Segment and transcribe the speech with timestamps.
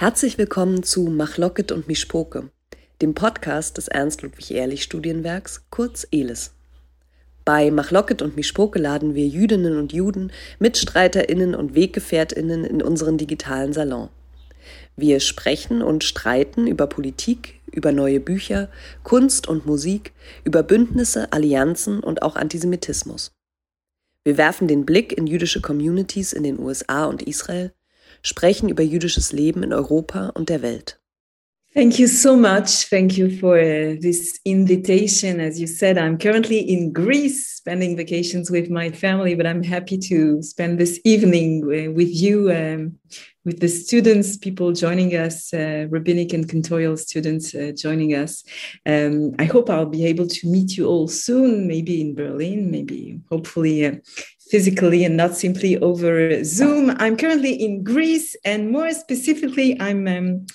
[0.00, 2.52] Herzlich willkommen zu Machlocket und Mischpoke,
[3.02, 6.52] dem Podcast des Ernst-Ludwig-Ehrlich-Studienwerks, kurz ELIS.
[7.44, 10.30] Bei Machlocket und Mischpoke laden wir Jüdinnen und Juden,
[10.60, 14.08] MitstreiterInnen und WeggefährtInnen in unseren digitalen Salon.
[14.94, 18.68] Wir sprechen und streiten über Politik, über neue Bücher,
[19.02, 20.12] Kunst und Musik,
[20.44, 23.32] über Bündnisse, Allianzen und auch Antisemitismus.
[24.22, 27.72] Wir werfen den Blick in jüdische Communities in den USA und Israel
[28.22, 30.98] sprechen über jüdisches Leben in Europa und der Welt.
[31.74, 32.88] Thank you so much.
[32.88, 35.38] Thank you for uh, this invitation.
[35.38, 39.98] As you said, I'm currently in Greece spending vacations with my family, but I'm happy
[39.98, 42.98] to spend this evening uh, with you, um,
[43.44, 48.42] with the students, people joining us, uh, rabbinic and cantorial students uh, joining us.
[48.86, 53.20] Um, I hope I'll be able to meet you all soon, maybe in Berlin, maybe
[53.30, 54.00] hopefully
[54.50, 56.94] physically and not simply over Zoom.
[56.98, 60.46] I'm currently in Greece, and more specifically, I'm um,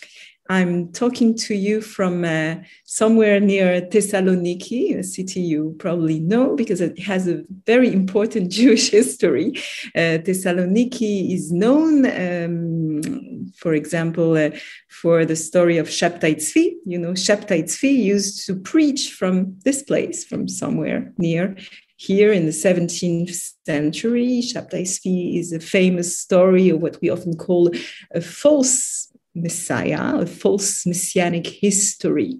[0.49, 6.81] I'm talking to you from uh, somewhere near Thessaloniki, a city you probably know because
[6.81, 9.53] it has a very important Jewish history.
[9.95, 14.49] Uh, Thessaloniki is known, um, for example, uh,
[14.89, 16.73] for the story of Shabtai Tzvi.
[16.85, 21.55] You know, Shabtai Tzvi used to preach from this place, from somewhere near
[21.95, 24.41] here in the 17th century.
[24.41, 27.71] Shabtai Tzvi is a famous story of what we often call
[28.13, 32.39] a false messiah, a false messianic history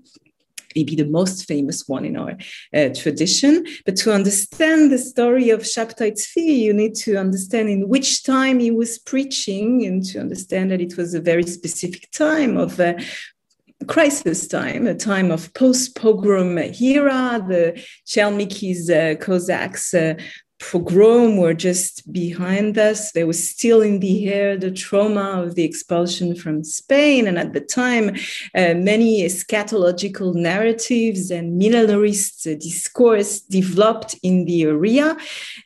[0.76, 2.38] maybe the most famous one in our
[2.74, 3.66] uh, tradition.
[3.86, 8.60] But to understand the story of Shabtai Tzvi, you need to understand in which time
[8.60, 12.96] he was preaching and to understand that it was a very specific time of uh,
[13.86, 17.44] crisis time, a time of post-pogrom era.
[17.48, 20.16] The Chmielnicki, uh, Cossacks uh,
[20.72, 23.12] pogrom were just behind us.
[23.12, 27.28] There was still in the air the trauma of the expulsion from Spain.
[27.28, 28.16] And at the time,
[28.56, 35.18] uh, many eschatological narratives and millenarist uh, discourse developed in the area.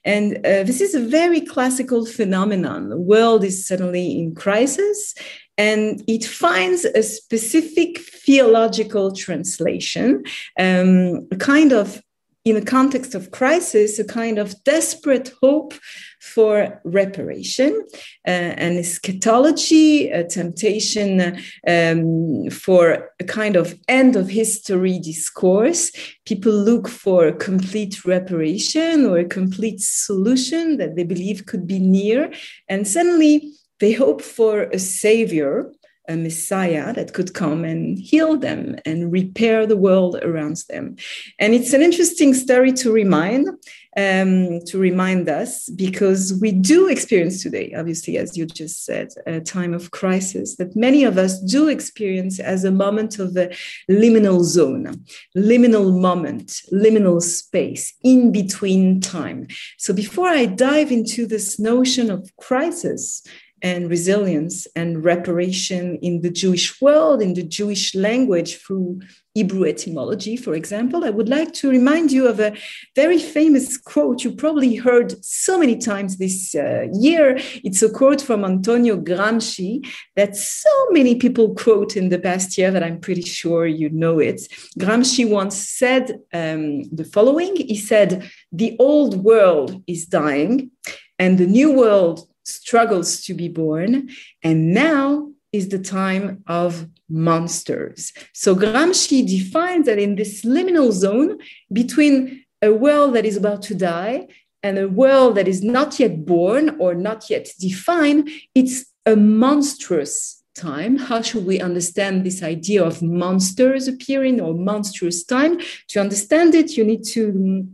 [0.03, 2.89] And uh, this is a very classical phenomenon.
[2.89, 5.13] The world is suddenly in crisis
[5.57, 10.23] and it finds a specific theological translation,
[10.59, 12.01] um, a kind of
[12.49, 15.73] in a context of crisis, a kind of desperate hope
[16.21, 17.85] for reparation,
[18.25, 21.37] uh, an eschatology, a temptation
[21.67, 25.91] um, for a kind of end of history discourse.
[26.25, 32.31] People look for complete reparation or a complete solution that they believe could be near,
[32.69, 35.71] and suddenly they hope for a savior
[36.07, 40.95] a Messiah that could come and heal them and repair the world around them.
[41.39, 43.49] And it's an interesting story to remind,
[43.97, 49.41] um, to remind us, because we do experience today, obviously, as you just said, a
[49.41, 53.49] time of crisis that many of us do experience as a moment of a
[53.91, 55.03] liminal zone,
[55.35, 59.47] liminal moment, liminal space, in between time.
[59.77, 63.23] So before I dive into this notion of crisis,
[63.61, 68.99] and resilience and reparation in the Jewish world, in the Jewish language through
[69.37, 72.57] Hebrew etymology, for example, I would like to remind you of a
[72.95, 77.37] very famous quote you probably heard so many times this uh, year.
[77.63, 82.71] It's a quote from Antonio Gramsci that so many people quote in the past year
[82.71, 84.41] that I'm pretty sure you know it.
[84.79, 90.71] Gramsci once said um, the following He said, The old world is dying,
[91.19, 94.09] and the new world struggles to be born.
[94.43, 98.11] And now is the time of monsters.
[98.33, 101.37] So Gramsci defines that in this liminal zone
[101.71, 104.27] between a world that is about to die
[104.63, 110.43] and a world that is not yet born or not yet defined, it's a monstrous
[110.55, 110.97] time.
[110.97, 115.59] How should we understand this idea of monsters appearing or monstrous time?
[115.89, 117.67] To understand it, you need to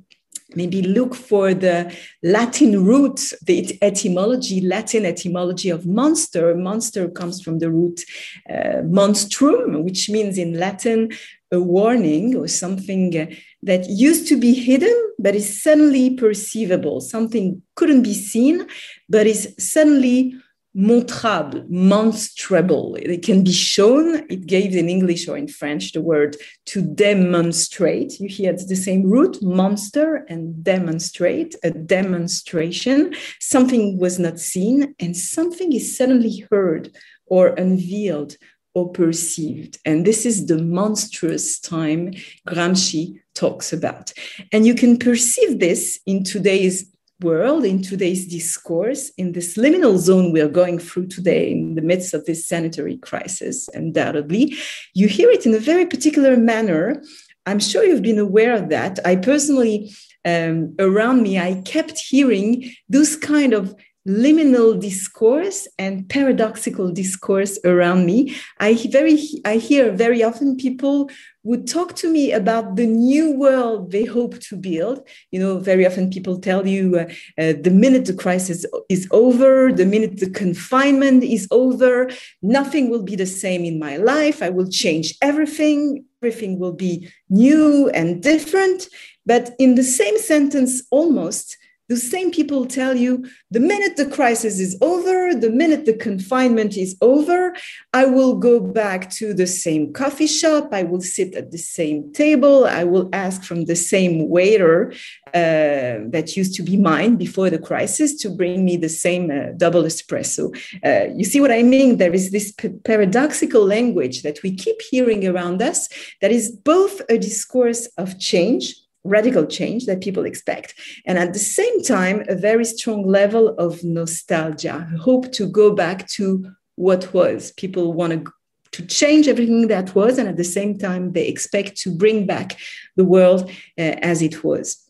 [0.55, 6.55] maybe look for the Latin root, the etymology, Latin etymology of monster.
[6.55, 8.01] Monster comes from the root
[8.49, 11.09] uh, monstrum, which means in Latin
[11.51, 13.25] a warning or something uh,
[13.61, 16.99] that used to be hidden but is suddenly perceivable.
[16.99, 18.67] Something couldn't be seen
[19.07, 20.35] but is suddenly
[20.75, 22.97] montrable, monstrable.
[22.97, 24.25] It can be shown.
[24.29, 26.35] It gave in English or in French the word
[26.67, 28.19] to demonstrate.
[28.19, 33.13] You hear it's the same root, monster and demonstrate, a demonstration.
[33.39, 36.95] Something was not seen and something is suddenly heard
[37.27, 38.37] or unveiled
[38.75, 39.77] or perceived.
[39.85, 42.13] And this is the monstrous time
[42.47, 44.11] Gramsci talks about.
[44.51, 46.92] And you can perceive this in today's
[47.23, 51.81] world, in today's discourse, in this liminal zone we are going through today, in the
[51.81, 54.55] midst of this sanitary crisis, undoubtedly,
[54.93, 57.01] you hear it in a very particular manner.
[57.45, 58.99] I'm sure you've been aware of that.
[59.05, 63.75] I personally, um, around me, I kept hearing those kind of
[64.07, 71.09] liminal discourse and paradoxical discourse around me i very i hear very often people
[71.43, 75.05] would talk to me about the new world they hope to build.
[75.31, 77.03] You know very often people tell you uh,
[77.41, 82.09] uh, the minute the crisis is over the minute the confinement is over
[82.41, 84.41] nothing will be the same in my life.
[84.41, 86.05] I will change everything.
[86.21, 88.87] Everything will be new and different.
[89.25, 91.57] But in the same sentence almost
[91.89, 96.77] the same people tell you the minute the crisis is over, the minute the confinement
[96.77, 97.55] is over,
[97.93, 102.11] I will go back to the same coffee shop, I will sit at the same
[102.13, 104.93] table, I will ask from the same waiter
[105.33, 109.51] uh, that used to be mine before the crisis to bring me the same uh,
[109.57, 110.55] double espresso.
[110.85, 111.97] Uh, you see what I mean?
[111.97, 112.53] There is this
[112.85, 115.89] paradoxical language that we keep hearing around us
[116.21, 120.75] that is both a discourse of change radical change that people expect.
[121.05, 126.07] And at the same time, a very strong level of nostalgia, hope to go back
[126.09, 127.51] to what was.
[127.51, 128.31] People want to
[128.73, 132.57] to change everything that was, and at the same time, they expect to bring back
[132.95, 134.82] the world uh, as it was.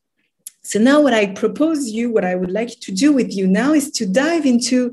[0.66, 3.74] So now, what I propose you, what I would like to do with you now,
[3.74, 4.92] is to dive into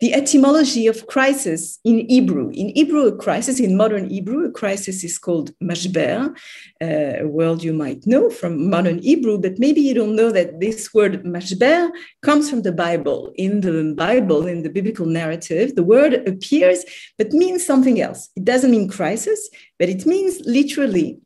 [0.00, 2.48] the etymology of crisis in Hebrew.
[2.54, 6.34] In Hebrew, a crisis, in modern Hebrew, a crisis is called mashber,
[6.80, 10.58] uh, a word you might know from modern Hebrew, but maybe you don't know that
[10.58, 11.90] this word mashber
[12.22, 13.30] comes from the Bible.
[13.36, 16.82] In the Bible, in the biblical narrative, the word appears
[17.18, 18.30] but means something else.
[18.36, 21.20] It doesn't mean crisis, but it means literally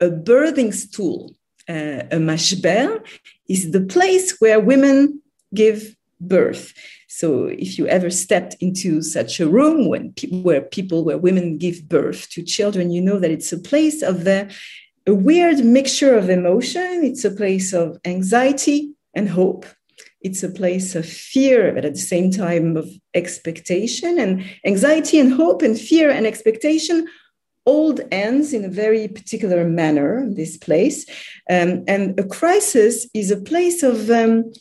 [0.00, 1.34] a birthing stool.
[1.66, 3.02] Uh, a mashber
[3.48, 5.22] is the place where women
[5.54, 6.74] give birth.
[7.08, 11.58] So if you ever stepped into such a room when pe- where people, where women
[11.58, 14.52] give birth to children, you know that it's a place of the,
[15.06, 17.04] a weird mixture of emotion.
[17.04, 19.64] It's a place of anxiety and hope.
[20.20, 25.32] It's a place of fear, but at the same time of expectation and anxiety and
[25.32, 27.06] hope and fear and expectation
[27.66, 31.06] old ends in a very particular manner, this place.
[31.50, 34.52] Um, and a crisis is a place of um,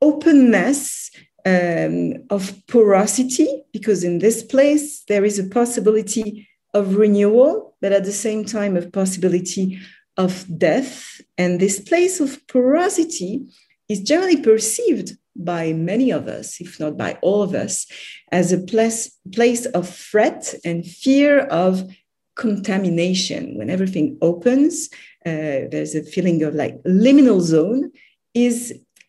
[0.00, 1.10] openness
[1.46, 8.04] um, of porosity, because in this place there is a possibility of renewal, but at
[8.04, 9.78] the same time, a possibility
[10.16, 11.20] of death.
[11.38, 13.46] And this place of porosity
[13.88, 17.86] is generally perceived by many of us, if not by all of us,
[18.30, 21.88] as a place, place of threat and fear of
[22.40, 23.58] contamination.
[23.58, 24.88] When everything opens,
[25.26, 27.92] uh, there's a feeling of like liminal zone
[28.34, 28.58] is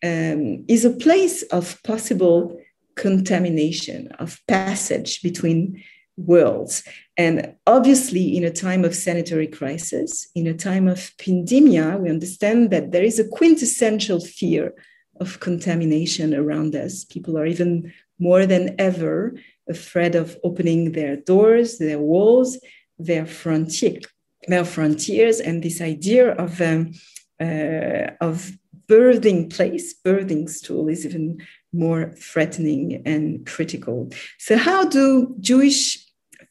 [0.04, 2.60] um, is a place of possible
[2.96, 5.82] contamination, of passage between
[6.16, 6.84] worlds.
[7.16, 12.70] And obviously, in a time of sanitary crisis, in a time of pandemia, we understand
[12.70, 14.74] that there is a quintessential fear
[15.20, 17.04] of contamination around us.
[17.04, 19.34] People are even more than ever
[19.68, 22.58] afraid of opening their doors, their walls,
[23.06, 24.00] their frontier,
[24.48, 26.92] their frontiers, and this idea of um,
[27.40, 28.52] uh, of
[28.88, 34.10] birthing place, birthing stool is even more threatening and critical.
[34.38, 35.98] So, how do Jewish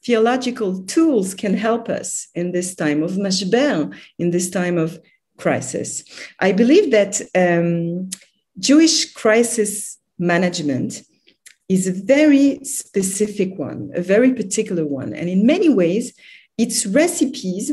[0.04, 5.00] theological tools can help us in this time of mashber, in this time of
[5.38, 6.04] crisis?
[6.40, 8.10] I believe that um,
[8.60, 11.04] Jewish crisis management
[11.70, 15.14] is a very specific one, a very particular one.
[15.14, 16.14] And in many ways,
[16.58, 17.72] its recipes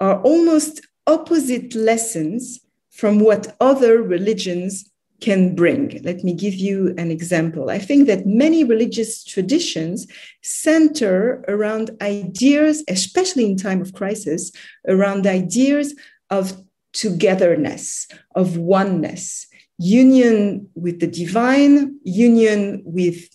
[0.00, 4.90] are almost opposite lessons from what other religions
[5.20, 6.00] can bring.
[6.02, 7.70] Let me give you an example.
[7.70, 10.06] I think that many religious traditions
[10.42, 14.52] center around ideas, especially in time of crisis,
[14.86, 15.94] around ideas
[16.30, 16.52] of
[16.92, 19.46] togetherness, of oneness,
[19.78, 23.28] union with the divine, union with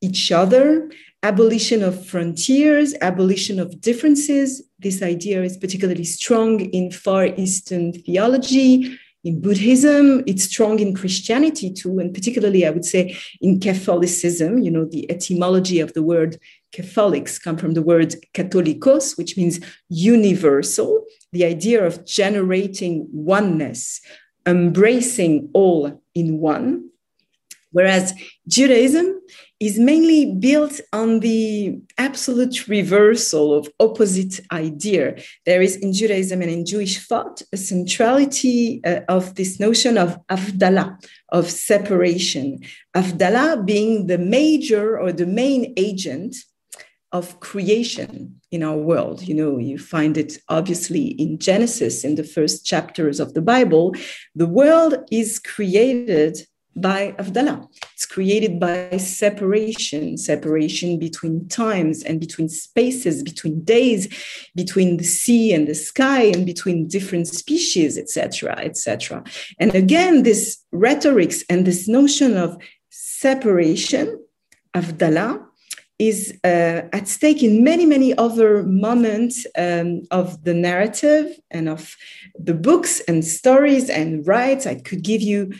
[0.00, 0.90] each other,
[1.22, 4.62] abolition of frontiers, abolition of differences.
[4.78, 11.72] This idea is particularly strong in Far Eastern theology, in Buddhism, it's strong in Christianity
[11.72, 14.58] too, and particularly, I would say, in Catholicism.
[14.58, 16.38] You know, the etymology of the word
[16.72, 24.00] Catholics come from the word Catholicos, which means universal, the idea of generating oneness,
[24.44, 26.90] embracing all in one.
[27.72, 28.14] Whereas
[28.46, 29.20] Judaism
[29.58, 35.16] is mainly built on the absolute reversal of opposite idea.
[35.46, 40.18] There is in Judaism and in Jewish thought a centrality uh, of this notion of
[40.26, 40.98] avdala,
[41.30, 42.60] of separation.
[42.94, 46.36] Avdala being the major or the main agent
[47.12, 49.22] of creation in our world.
[49.22, 53.94] You know, you find it obviously in Genesis, in the first chapters of the Bible.
[54.34, 56.38] The world is created
[56.76, 57.68] by Avdallah.
[57.94, 64.08] It's created by separation, separation between times and between spaces, between days,
[64.54, 69.22] between the sea and the sky, and between different species, etc., etc.
[69.58, 72.56] And again, this rhetorics and this notion of
[72.90, 74.24] separation,
[74.74, 75.46] Avdallah,
[75.98, 81.96] is uh, at stake in many, many other moments um, of the narrative and of
[82.34, 84.66] the books and stories and rites.
[84.66, 85.52] I could give you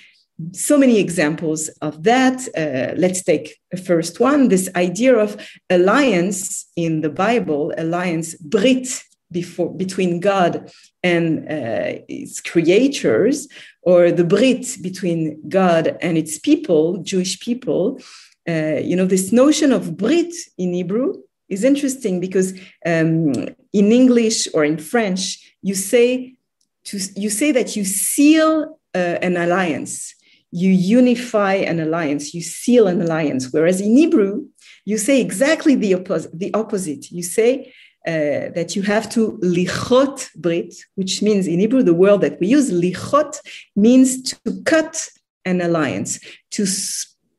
[0.53, 2.47] so many examples of that.
[2.57, 5.37] Uh, let's take a first one this idea of
[5.71, 10.71] alliance in the Bible, alliance, Brit, before, between God
[11.03, 13.49] and uh, its creatures,
[13.83, 18.01] or the Brit between God and its people, Jewish people.
[18.49, 21.15] Uh, you know, this notion of Brit in Hebrew
[21.49, 22.53] is interesting because
[22.87, 23.33] um,
[23.73, 26.35] in English or in French, you say
[26.85, 30.15] to, you say that you seal uh, an alliance
[30.53, 33.53] you unify an alliance, you seal an alliance.
[33.53, 34.47] Whereas in Hebrew,
[34.85, 37.11] you say exactly the, oppos- the opposite.
[37.11, 37.73] You say
[38.07, 42.49] uh, that you have to lichot brit, which means in Hebrew, the word that we
[42.49, 43.41] use, lichot,
[43.75, 45.09] means to cut
[45.45, 46.67] an alliance, to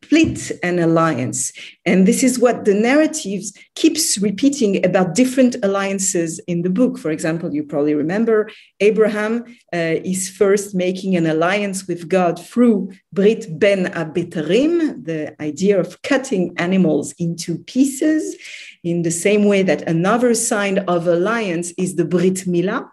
[0.04, 1.52] split an alliance.
[1.86, 6.98] And this is what the narratives keeps repeating about different alliances in the book.
[6.98, 12.92] For example, you probably remember Abraham uh, is first making an alliance with God through
[13.12, 18.36] Brit Bein HaBetarim, the idea of cutting animals into pieces,
[18.84, 22.90] in the same way that another sign of alliance is the Brit Milah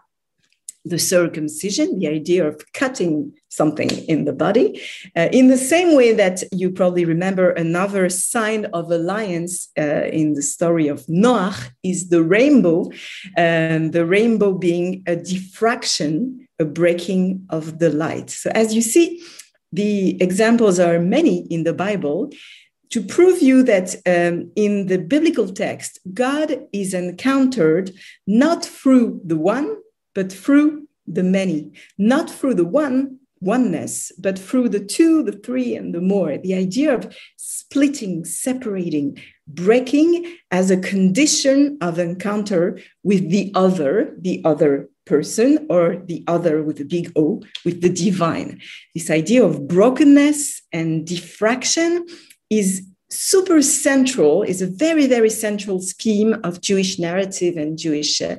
[0.84, 4.80] the circumcision, the idea of cutting something in the body.
[5.16, 10.34] Uh, in the same way that you probably remember another sign of alliance uh, in
[10.34, 12.90] the story of Noah is the rainbow,
[13.36, 18.30] and the rainbow being a diffraction, a breaking of the light.
[18.30, 19.22] So as you see,
[19.72, 22.30] the examples are many in the Bible
[22.90, 27.92] to prove you that um, in the biblical text, God is encountered
[28.26, 29.76] not through the one,
[30.14, 35.74] but through the many, not through the one, oneness, but through the two, the three,
[35.74, 36.36] and the more.
[36.36, 44.42] The idea of splitting, separating, breaking as a condition of encounter with the other, the
[44.44, 48.60] other person, or the other with a big O, with the divine.
[48.94, 52.06] This idea of brokenness and diffraction
[52.50, 58.36] is super central, is a very, very central scheme of Jewish narrative and Jewish uh,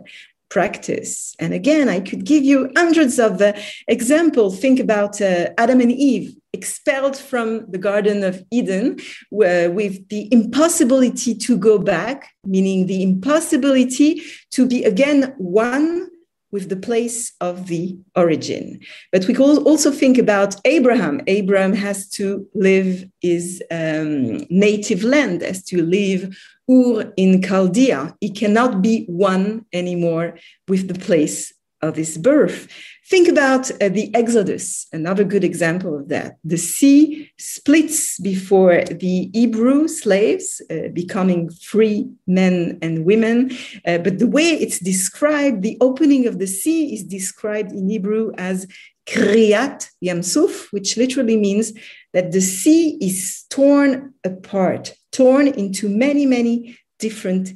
[0.51, 1.33] practice.
[1.39, 3.53] And again, I could give you hundreds of uh,
[3.87, 4.59] examples.
[4.59, 8.99] Think about uh, Adam and Eve expelled from the Garden of Eden
[9.31, 16.09] with the impossibility to go back, meaning the impossibility to be again one
[16.51, 18.79] with the place of the origin.
[19.11, 21.21] But we can also think about Abraham.
[21.27, 26.37] Abraham has to live his um, native land, has to live
[26.69, 28.15] Ur in Chaldea.
[28.21, 30.37] It cannot be one anymore
[30.67, 32.67] with the place of his birth.
[33.09, 36.37] Think about uh, the Exodus, another good example of that.
[36.43, 43.51] The sea splits before the Hebrew slaves uh, becoming free men and women.
[43.85, 48.31] Uh, but the way it's described, the opening of the sea is described in Hebrew
[48.37, 48.67] as
[49.07, 51.73] Kriyat Yam Suf, which literally means
[52.13, 57.53] that the sea is torn apart, torn into many, many different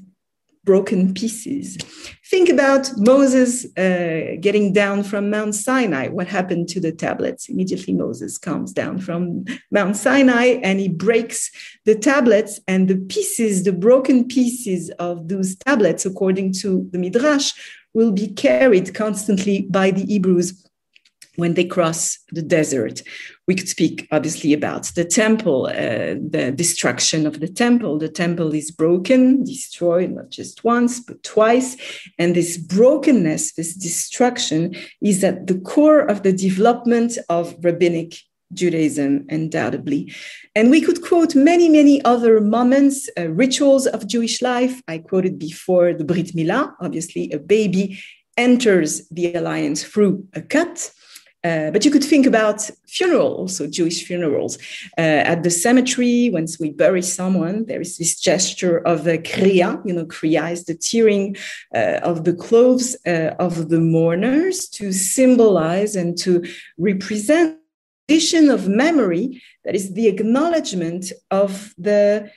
[0.63, 1.77] broken pieces.
[2.31, 6.07] Think about Moses uh, getting down from Mount Sinai.
[6.07, 7.47] What happened to the tablets?
[7.47, 11.51] Immediately, Moses comes down from Mount Sinai and he breaks
[11.85, 17.53] the tablets, and the pieces, the broken pieces of those tablets, according to the Midrash,
[17.93, 20.67] will be carried constantly by the Hebrews
[21.35, 23.03] when they cross the desert.
[23.47, 27.99] We could speak obviously about the temple, uh, the destruction of the temple.
[27.99, 31.77] The temple is broken, destroyed not just once, but twice.
[32.17, 38.15] And this brokenness, this destruction, is at the core of the development of rabbinic
[38.53, 40.13] Judaism, undoubtedly.
[40.55, 44.81] And we could quote many, many other moments, uh, rituals of Jewish life.
[44.87, 47.99] I quoted before the Brit Milah, obviously, a baby
[48.37, 50.91] enters the alliance through a cut
[51.45, 54.57] Uh, but you could think about funeral, also Jewish funerals.
[54.97, 59.69] Uh, at the cemetery, once we bury someone, there is this gesture of the kriya.
[59.85, 61.35] You know, kriya is the tearing
[61.73, 66.43] uh, of the clothes uh, of the mourners to symbolize and to
[66.79, 67.59] represent
[68.07, 72.29] condition of memory that is the acknowledgement of the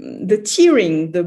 [0.00, 1.24] the tearing, the,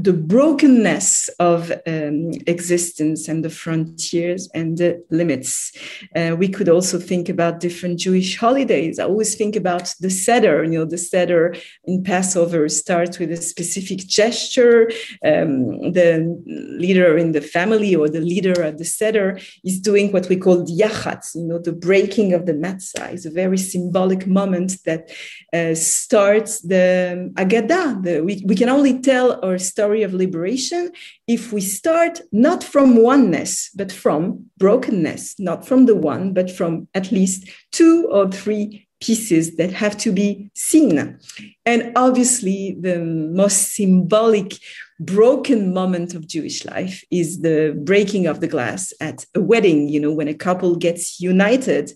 [0.00, 5.72] the brokenness of um, existence and the frontiers and the limits.
[6.14, 8.98] Uh, we could also think about different Jewish holidays.
[8.98, 10.62] I always think about the Seder.
[10.64, 14.90] You know, the Seder in Passover starts with a specific gesture.
[15.24, 20.28] Um, the leader in the family or the leader at the Seder is doing what
[20.28, 23.12] we call the yachatz, you know, the breaking of the matzah.
[23.12, 25.10] It's a very symbolic moment that
[25.52, 30.92] uh, starts the Agadah, the, we, we can only tell our story of liberation
[31.26, 36.88] if we start not from oneness, but from brokenness, not from the one, but from
[36.94, 41.18] at least two or three pieces that have to be seen.
[41.66, 44.54] And obviously, the most symbolic
[45.00, 50.00] broken moment of Jewish life is the breaking of the glass at a wedding, you
[50.00, 51.92] know, when a couple gets united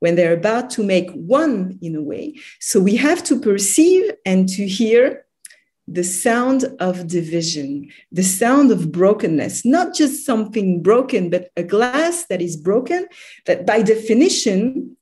[0.00, 2.34] when they're about to make one in a way.
[2.60, 5.24] So we have to perceive and to hear
[5.90, 12.26] the sound of division, the sound of brokenness, not just something broken, but a glass
[12.26, 13.06] that is broken,
[13.46, 14.96] that by definition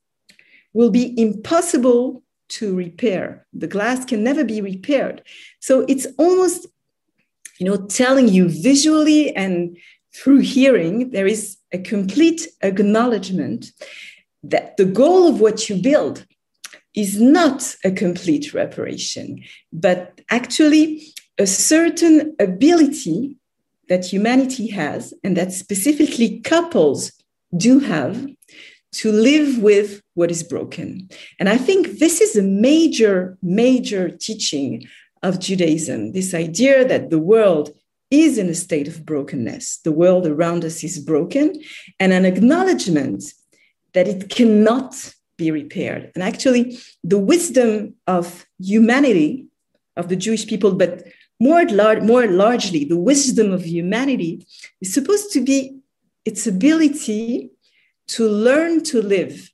[0.72, 3.46] will be impossible to repair.
[3.52, 5.22] The glass can never be repaired.
[5.58, 6.66] So it's almost,
[7.58, 9.76] you know, telling you visually and
[10.14, 13.72] through hearing, there is a complete acknowledgement
[14.44, 16.24] that the goal of what you build
[16.96, 23.36] is not a complete reparation, but actually a certain ability
[23.88, 27.12] that humanity has, and that specifically couples
[27.56, 28.26] do have,
[28.92, 31.08] to live with what is broken.
[31.38, 34.88] And I think this is a major, major teaching
[35.22, 37.70] of Judaism this idea that the world
[38.10, 41.60] is in a state of brokenness, the world around us is broken,
[41.98, 43.24] and an acknowledgement
[43.92, 46.10] that it cannot be repaired.
[46.14, 49.46] And actually, the wisdom of humanity,
[49.96, 51.04] of the Jewish people, but
[51.38, 54.46] more, lar- more largely, the wisdom of humanity
[54.80, 55.78] is supposed to be
[56.24, 57.50] its ability
[58.08, 59.52] to learn to live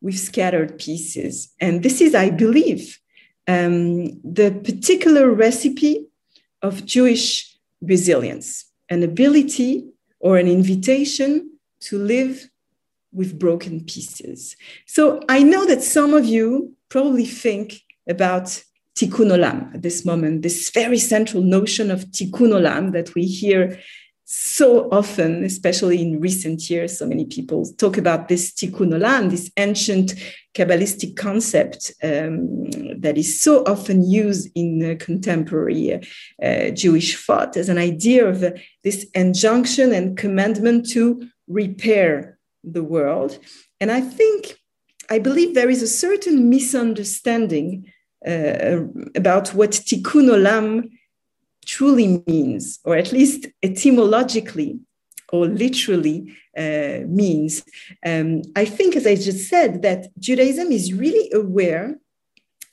[0.00, 1.52] with scattered pieces.
[1.60, 3.00] And this is, I believe,
[3.48, 6.06] um, the particular recipe
[6.62, 9.86] of Jewish resilience, an ability
[10.20, 12.48] or an invitation to live
[13.14, 14.56] with broken pieces.
[14.86, 18.62] So I know that some of you probably think about
[18.96, 23.78] tikkun olam at this moment, this very central notion of tikkun olam that we hear
[24.24, 26.98] so often, especially in recent years.
[26.98, 30.14] So many people talk about this tikkun olam, this ancient
[30.54, 36.00] Kabbalistic concept um, that is so often used in uh, contemporary
[36.40, 38.52] uh, Jewish thought as an idea of uh,
[38.84, 42.33] this injunction and commandment to repair
[42.64, 43.38] the world.
[43.80, 44.56] And I think,
[45.10, 47.92] I believe there is a certain misunderstanding
[48.26, 48.80] uh,
[49.14, 50.90] about what tikkun olam
[51.66, 54.78] truly means, or at least etymologically
[55.32, 57.64] or literally uh, means.
[58.04, 61.96] Um, I think, as I just said, that Judaism is really aware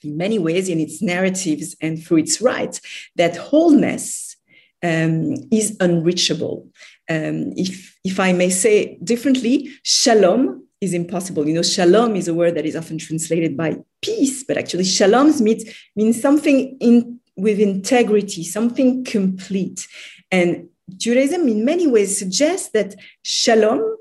[0.04, 2.82] in many ways in its narratives and through its rites
[3.16, 4.36] that wholeness
[4.84, 6.68] um, is unreachable
[7.10, 11.48] um, if, if I may say differently, shalom is impossible.
[11.48, 15.32] You know, shalom is a word that is often translated by peace, but actually, shalom
[15.44, 15.64] means,
[15.96, 19.88] means something in, with integrity, something complete.
[20.32, 23.96] And Judaism, in many ways, suggests that shalom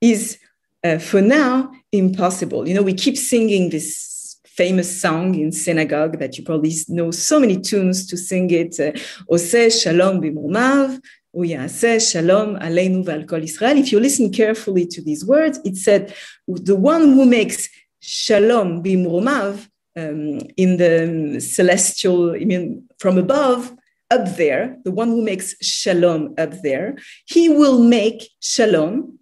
[0.00, 0.38] is,
[0.82, 2.66] uh, for now, impossible.
[2.66, 7.38] You know, we keep singing this famous song in synagogue that you probably know so
[7.38, 8.80] many tunes to sing it.
[8.80, 8.92] Uh,
[9.30, 10.20] Ose shalom
[13.42, 13.78] Israel.
[13.78, 16.14] If you listen carefully to these words, it said,
[16.48, 17.68] the one who makes
[18.00, 23.72] shalom bimrumav um, in the celestial, I mean, from above,
[24.10, 26.96] up there, the one who makes shalom up there,
[27.26, 29.18] he will make shalom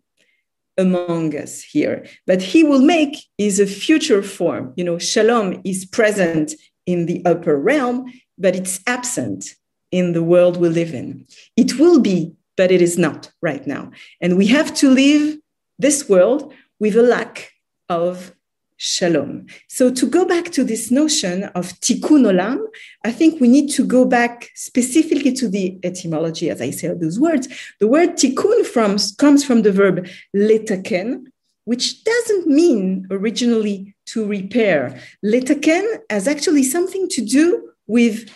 [0.76, 2.06] among us here.
[2.26, 4.72] But he will make is a future form.
[4.76, 6.54] You know, shalom is present
[6.86, 9.54] in the upper realm, but it's absent
[9.94, 11.24] in the world we live in.
[11.56, 13.92] It will be, but it is not right now.
[14.20, 15.38] And we have to live
[15.78, 17.52] this world with a lack
[17.88, 18.34] of
[18.76, 19.46] shalom.
[19.68, 22.58] So to go back to this notion of tikkun olam,
[23.04, 27.20] I think we need to go back specifically to the etymology, as I say those
[27.20, 27.46] words.
[27.78, 31.26] The word tikkun from, comes from the verb letaken,
[31.66, 35.00] which doesn't mean originally to repair.
[35.24, 38.28] Letaken has actually something to do with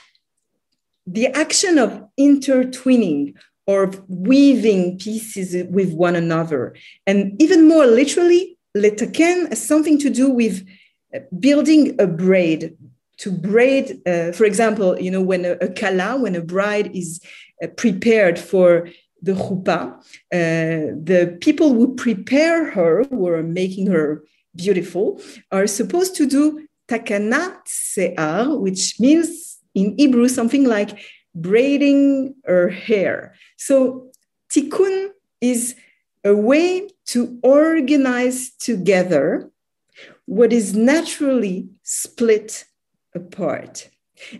[1.12, 3.34] the action of intertwining
[3.66, 6.74] or weaving pieces with one another.
[7.06, 10.66] And even more literally, letaken has something to do with
[11.38, 12.76] building a braid.
[13.18, 17.20] To braid, uh, for example, you know, when a, a kala, when a bride is
[17.62, 18.88] uh, prepared for
[19.20, 19.96] the chuppah,
[20.32, 24.22] uh, the people who prepare her, who are making her
[24.54, 30.98] beautiful, are supposed to do takanat se'ar, which means in Hebrew something like
[31.34, 33.34] braiding her hair.
[33.56, 34.10] So
[34.52, 35.76] tikkun is
[36.24, 39.50] a way to organize together
[40.26, 42.64] what is naturally split
[43.14, 43.88] apart.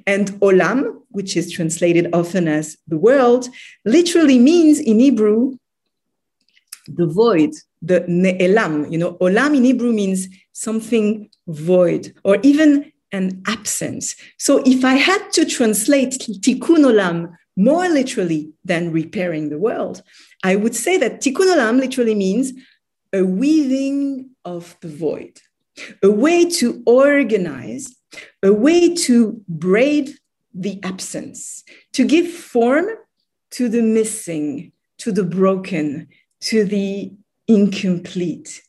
[0.06, 3.48] And olam, which is translated often as the world,
[3.84, 5.56] literally means in Hebrew
[6.88, 7.50] the void,
[7.82, 8.90] the ne'elam.
[8.90, 14.16] You know, olam in Hebrew means something void or even an absence.
[14.38, 20.02] So if I had to translate tikkun olam more literally than repairing the world,
[20.44, 22.52] I would say that tikkun olam literally means
[23.12, 25.40] a weaving of the void,
[26.02, 27.98] a way to organize
[28.42, 30.14] a way to braid
[30.54, 32.86] the absence, to give form
[33.50, 36.08] to the missing, to the broken,
[36.40, 37.12] to the
[37.46, 38.62] incomplete.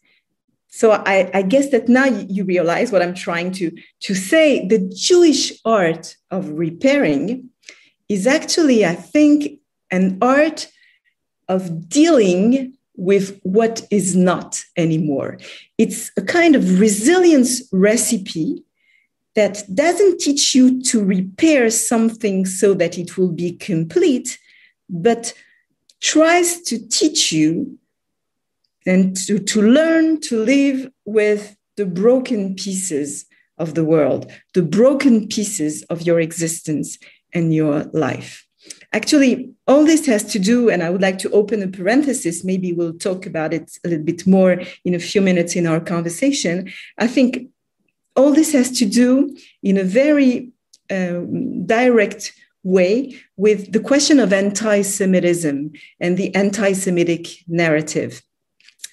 [0.79, 4.65] So I, I, guess that now you realize what I'm trying to, to say.
[4.65, 7.49] The Jewish art of repairing
[8.07, 9.59] is actually, I think,
[9.91, 10.69] an art
[11.49, 15.37] of dealing with what is not anymore.
[15.77, 18.63] It's a kind of resilience recipe
[19.35, 24.39] that doesn't teach you to repair something so that it will be complete,
[24.89, 25.33] but
[25.99, 27.77] tries to teach you
[28.85, 33.25] and to, to learn to live with the broken pieces
[33.57, 36.97] of the world, the broken pieces of your existence
[37.33, 38.45] and your life.
[38.91, 42.73] Actually, all this has to do, and I would like to open a parenthesis, maybe
[42.73, 46.71] we'll talk about it a little bit more in a few minutes in our conversation.
[46.97, 47.49] I think
[48.15, 50.51] all this has to do in a very
[50.89, 58.21] um, direct way with the question of anti Semitism and the anti Semitic narrative.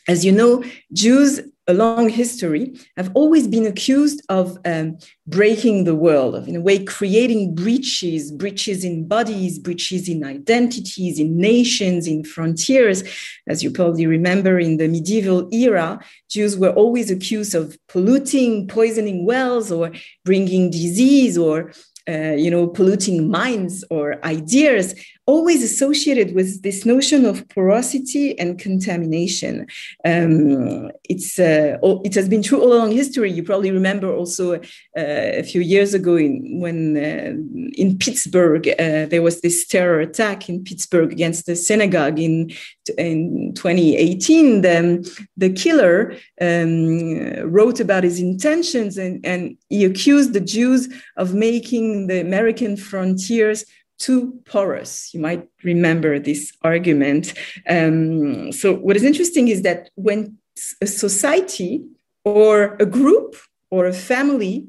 [0.08, 5.96] As you know, Jews a long history have always been accused of um, breaking the
[5.96, 12.06] world, of in a way creating breaches, breaches in bodies, breaches in identities, in nations,
[12.06, 13.02] in frontiers.
[13.48, 15.98] As you probably remember, in the medieval era,
[16.30, 19.90] Jews were always accused of polluting, poisoning wells, or
[20.24, 21.72] bringing disease, or
[22.08, 24.94] uh, you know, polluting minds or ideas,
[25.26, 29.66] always associated with this notion of porosity and contamination.
[30.04, 33.30] Um, it's uh, it has been true all along history.
[33.32, 34.60] You probably remember also uh,
[34.94, 37.32] a few years ago in, when uh,
[37.74, 42.52] in Pittsburgh uh, there was this terror attack in Pittsburgh against the synagogue in
[42.96, 44.62] in 2018.
[44.62, 51.34] The, the killer um, wrote about his intentions and, and he accused the Jews of
[51.34, 53.64] making the American frontiers
[53.98, 55.12] too porous.
[55.14, 57.34] You might remember this argument.
[57.68, 60.38] Um, so, what is interesting is that when
[60.80, 61.84] a society
[62.24, 63.36] or a group
[63.70, 64.66] or a family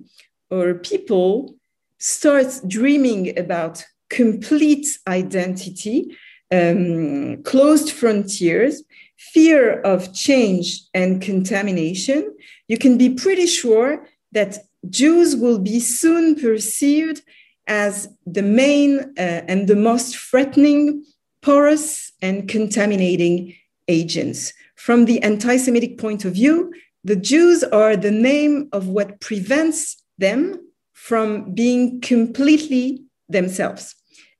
[0.49, 1.55] or people
[1.99, 6.15] starts dreaming about complete identity,
[6.51, 8.83] um, closed frontiers,
[9.17, 12.33] fear of change and contamination,
[12.67, 14.59] you can be pretty sure that
[14.89, 17.21] Jews will be soon perceived
[17.67, 21.03] as the main uh, and the most threatening,
[21.41, 23.55] porous, and contaminating
[23.87, 24.53] agents.
[24.75, 30.01] From the anti Semitic point of view, the Jews are the name of what prevents
[30.17, 30.59] them
[30.93, 33.95] from being completely themselves.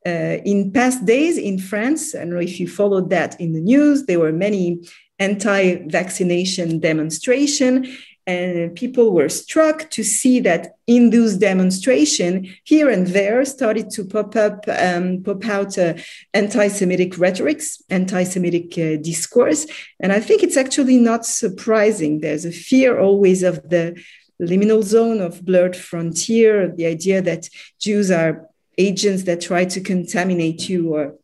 [0.06, 3.60] Uh, in past days in France, I don't know if you followed that in the
[3.60, 4.88] news, there were many
[5.20, 7.88] anti-vaccination demonstration
[8.28, 14.04] and people were struck to see that in those demonstration here and there started to
[14.04, 15.94] pop up um, pop out uh,
[16.34, 19.66] anti-semitic rhetorics anti-semitic uh, discourse.
[20.02, 22.20] And i think it's actually not surprising.
[22.20, 23.98] There's a fear always of the
[24.42, 30.70] liminal zone of blurred frontier the idea that jews are agents that try to contaminate
[30.70, 31.16] you or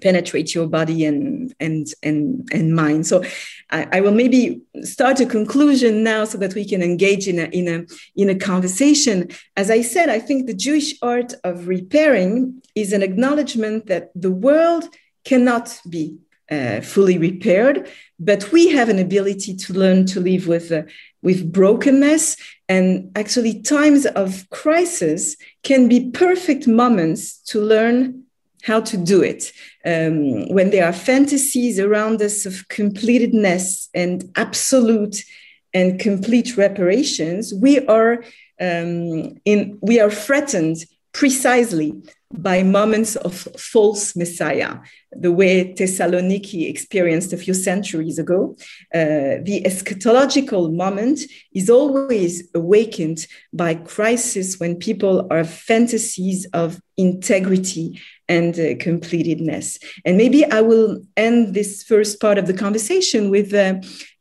[0.00, 3.22] penetrate your body and and and and mind so
[3.70, 7.44] I, I, will maybe start a conclusion now so that we can engage in a
[7.44, 12.62] in a in a conversation as i said i think the jewish art of repairing
[12.74, 14.84] is an acknowledgement that the world
[15.24, 16.18] cannot be
[16.50, 20.82] uh, fully repaired, but we have an ability to learn to live with uh,
[21.22, 22.36] with brokenness.
[22.68, 28.24] And actually, times of crisis can be perfect moments to learn
[28.62, 29.52] how to do it.
[29.88, 35.24] Um, when there are fantasies around us of completedness and absolute
[35.72, 38.22] and complete reparations, we are
[38.60, 40.78] um, in we are threatened
[41.18, 41.92] precisely
[42.32, 44.76] by moments of false messiah,
[45.10, 48.54] the way Thessaloniki experienced a few centuries ago.
[48.94, 51.18] Uh, the eschatological moment
[51.52, 59.82] is always awakened by crisis when people are fantasies of integrity and uh, completedness.
[60.04, 63.74] And maybe I will end this first part of the conversation with uh,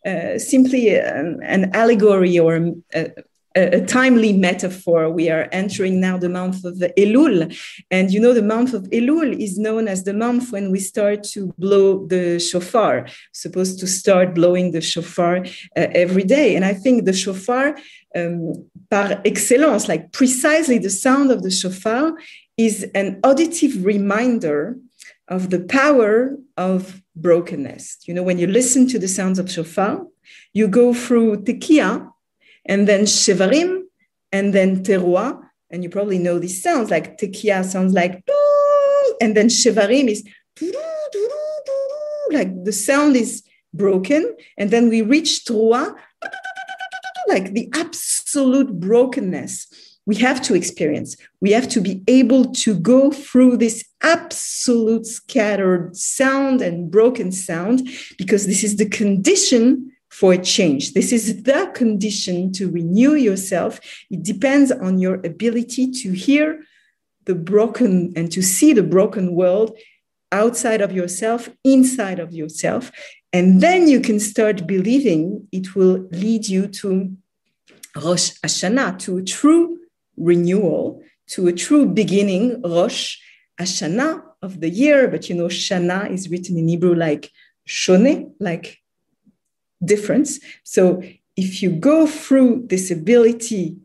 [0.09, 2.55] uh simply an, an, allegory or
[2.93, 3.11] a,
[3.57, 5.09] a, timely metaphor.
[5.09, 7.37] We are entering now the month of Elul.
[7.91, 11.23] And you know, the month of Elul is known as the month when we start
[11.33, 16.55] to blow the shofar, supposed to start blowing the shofar uh, every day.
[16.55, 17.77] And I think the shofar,
[18.15, 22.13] um, par excellence, like precisely the sound of the shofar,
[22.57, 24.77] is an auditive reminder
[25.27, 27.97] of the power of brokenness.
[28.05, 30.05] You know, when you listen to the sounds of shofar,
[30.53, 32.11] you go through tekiah,
[32.67, 33.83] and then Shevarim,
[34.31, 35.41] and then Teruah.
[35.69, 38.23] And you probably know these sounds like Tekiah sounds like,
[39.21, 40.23] and then Shevarim is
[42.31, 44.35] like the sound is broken.
[44.57, 45.95] And then we reach Teruah,
[47.27, 49.67] like the absolute brokenness
[50.07, 51.17] we have to experience.
[51.41, 57.89] We have to be able to go through this absolute scattered sound and broken sound
[58.17, 60.93] because this is the condition for a change.
[60.93, 63.79] This is the condition to renew yourself.
[64.09, 66.63] It depends on your ability to hear
[67.25, 69.77] the broken and to see the broken world
[70.31, 72.91] outside of yourself, inside of yourself.
[73.31, 77.15] And then you can start believing it will lead you to
[77.95, 79.77] Rosh Hashanah, to a true
[80.17, 83.17] renewal, to a true beginning, Rosh
[83.59, 85.09] Hashanah of the year.
[85.09, 87.31] But you know, Shana is written in Hebrew like
[87.65, 88.81] Shone, like
[89.83, 90.39] difference.
[90.63, 91.03] So
[91.35, 93.77] if you go through this ability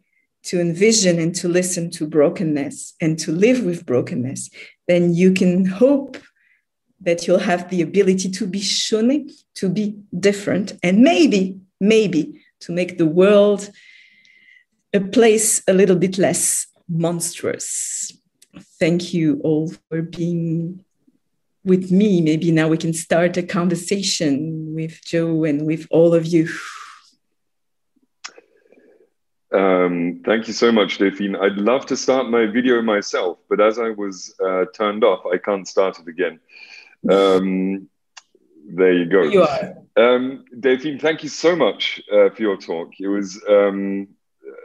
[0.45, 4.51] to envision and to listen to brokenness and to live with brokenness,
[4.89, 6.17] then you can hope
[7.01, 12.73] that you'll have the ability to be shone, to be different, and maybe, maybe to
[12.73, 13.69] make the world
[14.93, 18.13] a place a little bit less monstrous.
[18.79, 20.85] Thank you all for being
[21.65, 22.21] with me.
[22.21, 26.49] Maybe now we can start a conversation with Joe and with all of you.
[29.53, 31.37] Um, thank you so much, Delphine.
[31.37, 35.37] I'd love to start my video myself, but as I was uh, turned off, I
[35.37, 36.41] can't start it again.
[37.11, 37.89] Um,
[38.67, 39.23] there you go.
[39.23, 39.75] You are.
[39.97, 42.93] Um, Delphine, thank you so much uh, for your talk.
[42.99, 44.09] It was um,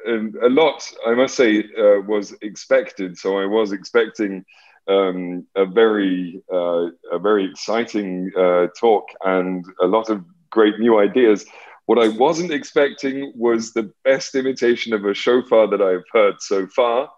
[0.07, 3.17] a lot, I must say, uh, was expected.
[3.17, 4.45] So I was expecting
[4.87, 10.99] um, a very uh, a very exciting uh, talk and a lot of great new
[10.99, 11.45] ideas.
[11.85, 16.67] What I wasn't expecting was the best imitation of a shofar that I've heard so
[16.67, 17.09] far,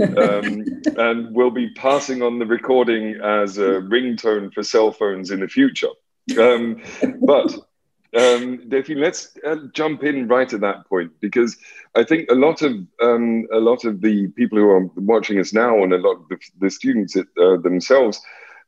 [0.00, 0.64] um,
[0.98, 5.48] and will be passing on the recording as a ringtone for cell phones in the
[5.48, 5.88] future.
[6.38, 6.82] Um,
[7.22, 7.56] but
[8.16, 11.56] um, let's uh, jump in right at that point because
[11.94, 15.52] I think a lot of um, a lot of the people who are watching us
[15.52, 18.20] now and a lot of the, the students uh, themselves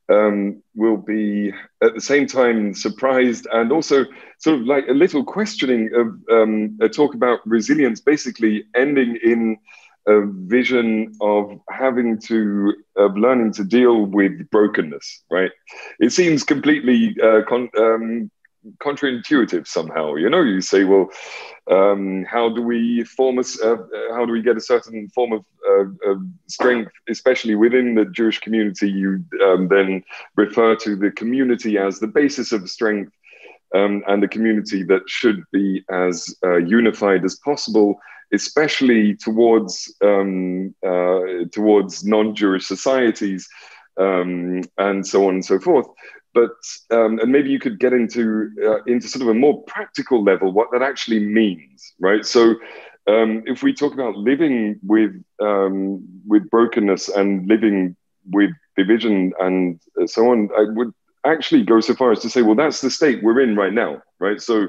[0.09, 1.51] um, will be
[1.81, 4.05] at the same time surprised and also
[4.39, 9.57] sort of like a little questioning of um, a talk about resilience, basically ending in
[10.07, 15.51] a vision of having to of learning to deal with brokenness right?
[15.99, 18.29] It seems completely uh, con- um,
[18.79, 20.15] counterintuitive somehow.
[20.15, 21.09] You know, you say, well,
[21.69, 23.77] um, how do we form a, uh,
[24.13, 28.39] how do we get a certain form of, uh, of strength, especially within the Jewish
[28.39, 28.89] community?
[28.89, 30.03] You um, then
[30.35, 33.11] refer to the community as the basis of strength.
[33.73, 37.97] Um, and the community that should be as uh, unified as possible,
[38.33, 43.47] especially towards um, uh, towards non-Jewish societies,
[43.97, 45.87] um, and so on and so forth
[46.33, 46.51] but
[46.91, 50.51] um, and maybe you could get into uh, into sort of a more practical level
[50.51, 52.25] what that actually means right?
[52.25, 52.55] So
[53.07, 57.95] um, if we talk about living with um, with brokenness and living
[58.31, 60.93] with division and so on i would
[61.25, 64.01] actually go so far as to say well that's the state we're in right now
[64.19, 64.39] right?
[64.41, 64.67] So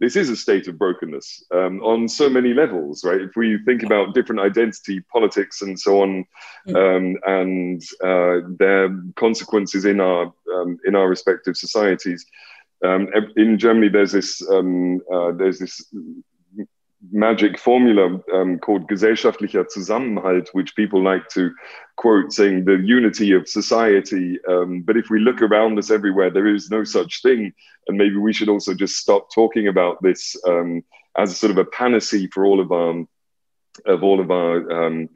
[0.00, 3.20] this is a state of brokenness um, on so many levels, right?
[3.20, 6.24] If we think about different identity politics and so on,
[6.68, 6.76] mm.
[6.76, 12.24] um, and uh, their consequences in our um, in our respective societies.
[12.84, 15.84] Um, in Germany, there's this um, uh, there's this
[17.10, 21.52] magic formula um, called gesellschaftlicher Zusammenhalt, which people like to
[21.96, 24.38] quote, saying the unity of society.
[24.48, 27.52] Um, but if we look around us everywhere, there is no such thing.
[27.86, 30.82] And maybe we should also just stop talking about this um,
[31.16, 33.04] as a sort of a panacea for all of our
[33.86, 35.08] of all of our um,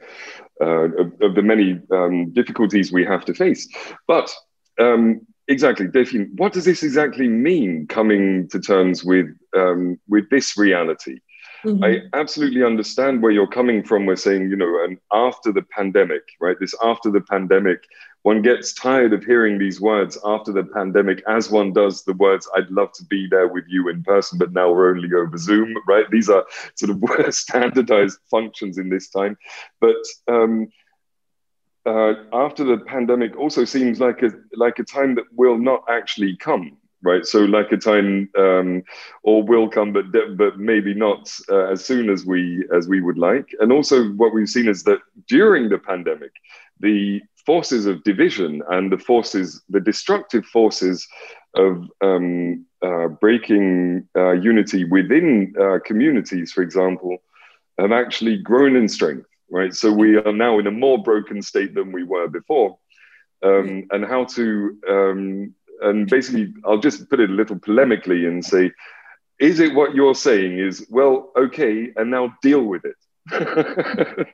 [0.61, 3.69] uh, of, of, the many um, difficulties we have to face.
[4.07, 4.33] But
[4.79, 7.87] um, exactly, Delphine, what does this exactly mean?
[7.89, 9.27] Coming to terms with
[10.09, 11.19] with this reality.
[11.65, 11.85] Mm-hmm.
[11.85, 14.07] I absolutely understand where you're coming from.
[14.07, 16.57] We're saying, you know, and after the pandemic, right?
[16.59, 17.85] This after the pandemic,
[18.23, 22.49] one gets tired of hearing these words after the pandemic, as one does the words,
[22.57, 25.75] I'd love to be there with you in person, but now we're only over Zoom,
[25.87, 26.09] right?
[26.11, 26.45] These are
[26.75, 29.37] sort of standardized functions in this time.
[29.81, 29.97] But
[30.29, 30.69] um,
[31.85, 36.37] uh, after the pandemic also seems like a like a time that will not actually
[36.37, 37.27] come right?
[37.27, 38.83] So like a time um,
[39.23, 43.19] or will come, but but maybe not uh, as soon as we as we would
[43.19, 43.49] like.
[43.61, 46.33] And also, what we've seen is that during the pandemic,
[46.81, 51.07] the forces of division and the forces, the destructive forces
[51.55, 57.19] of um, uh, breaking uh, unity within uh, communities, for example,
[57.79, 59.27] have actually grown in strength.
[59.51, 62.79] Right, so we are now in a more broken state than we were before.
[63.43, 68.45] Um, and how to um, and basically, I'll just put it a little polemically and
[68.45, 68.71] say,
[69.39, 72.97] is it what you're saying is, well, okay, and now deal with it?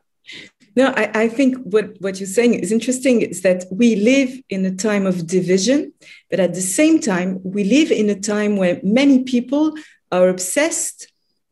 [0.77, 4.65] no, I, I, think what, what you're saying is interesting is that we live in
[4.65, 5.93] a time of division,
[6.31, 9.75] but at the same time, we live in a time where many people
[10.13, 11.11] are obsessed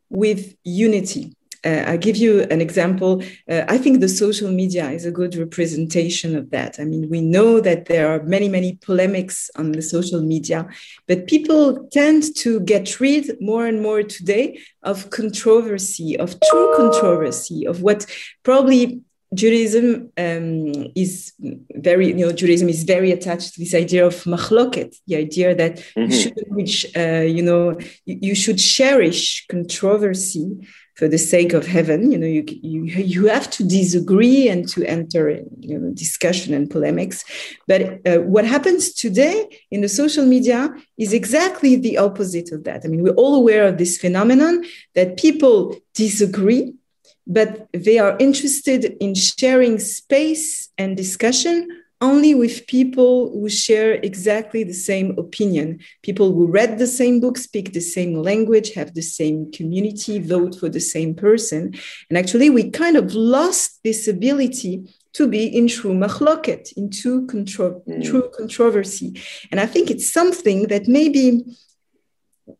[0.09, 1.33] with unity.
[1.65, 3.23] Uh, I'll give you an example.
[3.49, 6.79] Uh, I think the social media is a good representation of that.
[6.79, 10.67] I mean, we know that there are many, many polemics on the social media,
[11.07, 17.65] but people tend to get rid more and more today of controversy, of true controversy,
[17.65, 18.05] of what
[18.43, 19.01] probably
[19.33, 21.33] Judaism um, is
[21.75, 25.77] very, you know, Judaism is very attached to this idea of machloket, the idea that
[25.77, 26.11] mm-hmm.
[26.11, 30.65] you should reach, uh, you know, you, you should cherish controversy
[30.97, 32.11] for the sake of heaven.
[32.11, 36.55] You know, you, you, you have to disagree and to enter in you know, discussion
[36.55, 37.23] and polemics.
[37.67, 42.81] But uh, what happens today in the social media is exactly the opposite of that.
[42.83, 46.73] I mean, we're all aware of this phenomenon that people disagree,
[47.27, 51.67] but they are interested in sharing space and discussion
[51.99, 55.79] only with people who share exactly the same opinion.
[56.03, 60.55] People who read the same book, speak the same language, have the same community, vote
[60.59, 61.73] for the same person.
[62.09, 67.25] And actually, we kind of lost this ability to be in true machloket, in true,
[67.25, 68.03] contro- mm.
[68.03, 69.19] true controversy.
[69.51, 71.43] And I think it's something that maybe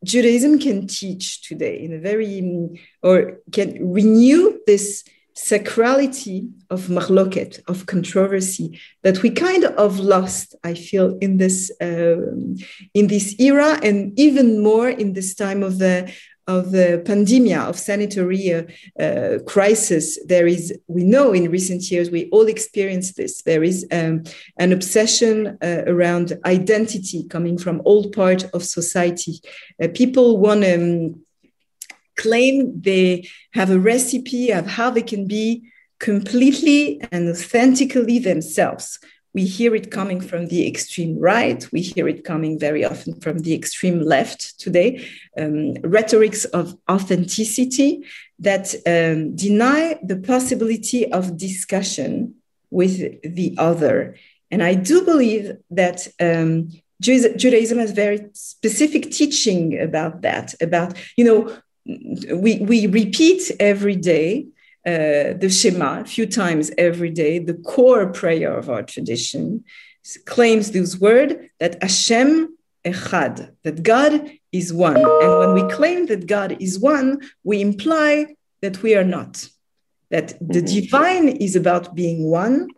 [0.04, 5.04] Judaism can teach today in a very, or can renew this
[5.38, 12.56] sacrality of machloket, of controversy that we kind of lost, I feel, in this um,
[12.96, 16.12] in this era, and even more in this time of the
[16.48, 18.64] of the pandemia of sanitary uh,
[19.00, 20.18] uh, crisis.
[20.26, 23.44] There is we know in recent years we all experience this.
[23.44, 24.24] There is um,
[24.58, 29.40] an obsession uh, around identity coming from all part of society.
[29.82, 31.27] Uh, people want to um,
[32.18, 35.64] claim they have a recipe of how they can be
[36.00, 39.00] completely and authentically themselves.
[39.34, 41.66] We hear it coming from the extreme right.
[41.72, 45.08] We hear it coming very often from the extreme left today.
[45.38, 48.04] Um, rhetorics of authenticity
[48.40, 52.36] that um, deny the possibility of discussion
[52.72, 54.16] with the other.
[54.50, 61.26] And I do believe that um, Judaism has very specific teaching about that, about, you
[61.26, 61.56] know,
[61.88, 64.48] we, we repeat every day
[64.86, 69.64] uh, the Shema a few times every day, the core prayer of our tradition
[70.26, 74.96] claims this word that Hashem Echad, that God is one.
[74.96, 79.48] And when we claim that God is one, we imply that we are not,
[80.10, 80.80] that the mm-hmm.
[80.80, 82.70] divine is about being one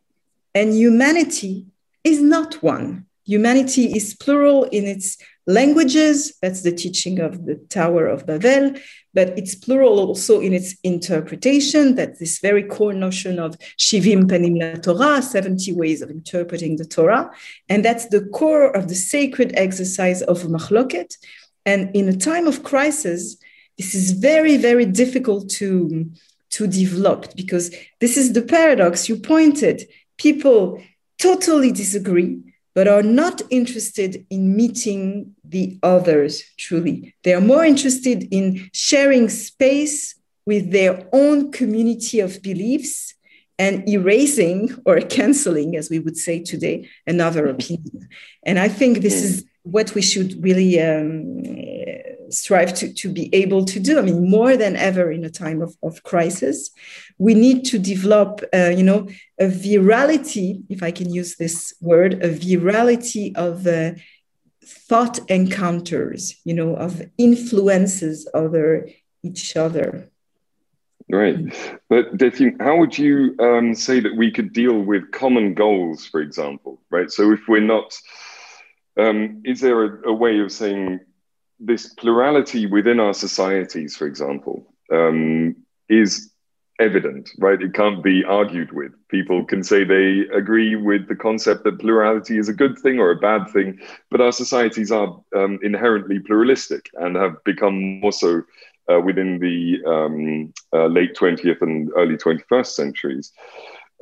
[0.56, 1.68] and humanity
[2.04, 3.06] is not one.
[3.26, 5.18] Humanity is plural in its
[5.50, 6.38] languages.
[6.42, 8.76] That's the teaching of the Tower of Babel,
[9.14, 11.96] but it's plural also in its interpretation.
[11.96, 16.86] That this very core notion of Shivim Panim La Torah, 70 ways of interpreting the
[16.86, 17.32] Torah.
[17.68, 21.18] And that's the core of the sacred exercise of Machloket.
[21.66, 23.38] And in a time of crisis,
[23.78, 26.10] this is very, very difficult to,
[26.52, 29.88] to develop because this is the paradox you pointed.
[30.18, 30.82] People
[31.18, 32.40] totally disagree,
[32.76, 37.16] but are not interested in meeting the others truly.
[37.24, 43.14] They are more interested in sharing space with their own community of beliefs
[43.58, 48.08] and erasing or canceling, as we would say today, another opinion.
[48.44, 51.44] And I think this is what we should really um,
[52.32, 54.00] strive to, to be able to do.
[54.00, 56.72] I mean, more than ever in a time of, of crisis,
[57.18, 59.08] we need to develop, uh, you know,
[59.40, 63.92] a virality, if I can use this word, a virality of uh,
[64.70, 68.88] thought encounters, you know, of influences over
[69.24, 70.10] each other.
[71.12, 71.36] Right.
[71.90, 76.22] But Delphine, how would you um, say that we could deal with common goals, for
[76.22, 77.10] example, right?
[77.10, 77.98] So if we're not,
[78.98, 81.00] um, is there a, a, way of saying
[81.60, 85.56] this plurality within our societies, for example, um,
[85.90, 86.32] is
[86.80, 87.62] evident, right?
[87.62, 88.94] It can't be argued with.
[89.10, 93.12] People can say they agree with the concept that plurality is a good thing or
[93.12, 98.44] a bad thing, but our societies are um, inherently pluralistic and have become more so
[98.92, 103.34] uh, within the um, uh, late 20th and early 21st centuries.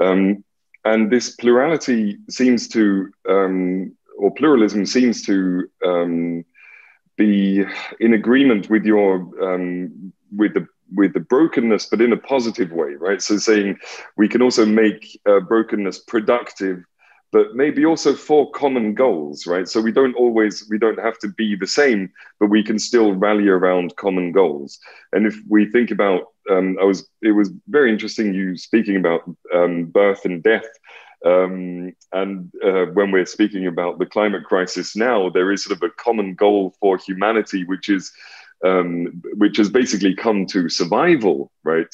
[0.02, 0.44] Um,
[0.86, 6.46] and this plurality seems to, um, or pluralism seems to um,
[7.18, 7.66] be
[8.00, 12.94] in agreement with your, um, with the with the brokenness, but in a positive way,
[12.96, 13.22] right?
[13.22, 13.78] So saying
[14.16, 16.84] we can also make uh, brokenness productive
[17.32, 19.68] but maybe also for common goals, right?
[19.68, 23.14] So we don't always, we don't have to be the same, but we can still
[23.14, 24.80] rally around common goals.
[25.12, 29.22] And if we think about, um, I was, it was very interesting you speaking about
[29.54, 30.68] um, birth and death.
[31.26, 35.84] Um, and uh, when we're speaking about the climate crisis now, there is sort of
[35.84, 38.12] a common goal for humanity, which is,
[38.66, 41.88] um, which has basically come to survival, right?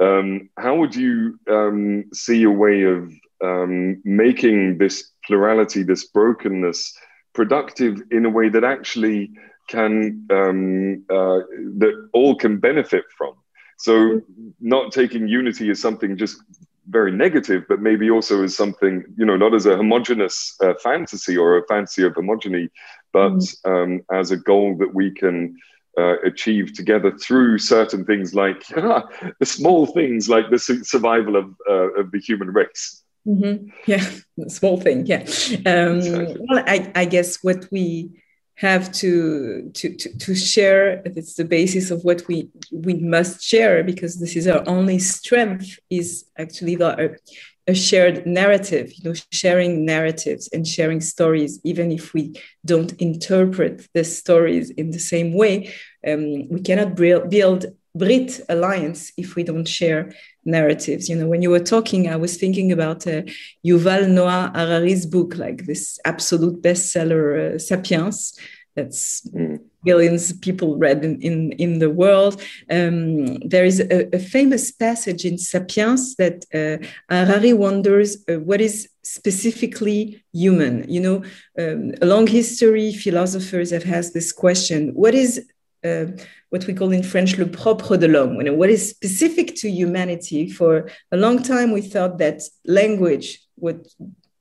[0.00, 6.96] Um, how would you um, see a way of um, making this plurality, this brokenness,
[7.34, 9.30] productive in a way that actually
[9.68, 11.40] can um, uh,
[11.78, 13.34] that all can benefit from.
[13.78, 14.20] So,
[14.60, 16.40] not taking unity as something just
[16.88, 21.36] very negative, but maybe also as something you know, not as a homogenous uh, fantasy
[21.36, 22.68] or a fantasy of homogeny,
[23.12, 23.54] but mm.
[23.64, 25.56] um, as a goal that we can.
[25.98, 31.92] Uh, achieve together through certain things like the small things like the survival of, uh,
[32.00, 33.02] of the human race.
[33.26, 33.68] Mm-hmm.
[33.86, 34.02] Yeah,
[34.48, 35.04] small thing.
[35.04, 35.20] Yeah.
[35.66, 36.46] Um, exactly.
[36.48, 38.10] Well, I, I guess what we
[38.54, 43.84] have to, to, to, to share, it's the basis of what we, we must share
[43.84, 47.18] because this is our only strength, is actually the,
[47.68, 52.34] a shared narrative, you know, sharing narratives and sharing stories, even if we
[52.64, 55.72] don't interpret the stories in the same way.
[56.06, 60.12] Um, we cannot build Brit alliance if we don't share
[60.44, 61.08] narratives.
[61.08, 63.22] You know, when you were talking, I was thinking about uh,
[63.64, 68.32] Yuval Noah Harari's book, like this absolute bestseller, uh, *Sapiens*.
[68.74, 69.58] That's mm.
[69.84, 72.40] billions of people read in, in, in the world.
[72.70, 78.60] Um, there is a, a, famous passage in *Sapiens* that uh, Harari wonders uh, what
[78.60, 80.88] is specifically human.
[80.88, 81.24] You know,
[81.58, 85.46] um, along history, philosophers have asked this question: What is
[85.84, 86.06] uh,
[86.50, 89.70] what we call in French le propre de l'homme, you know, what is specific to
[89.70, 90.50] humanity.
[90.50, 93.88] For a long time, we thought that language would,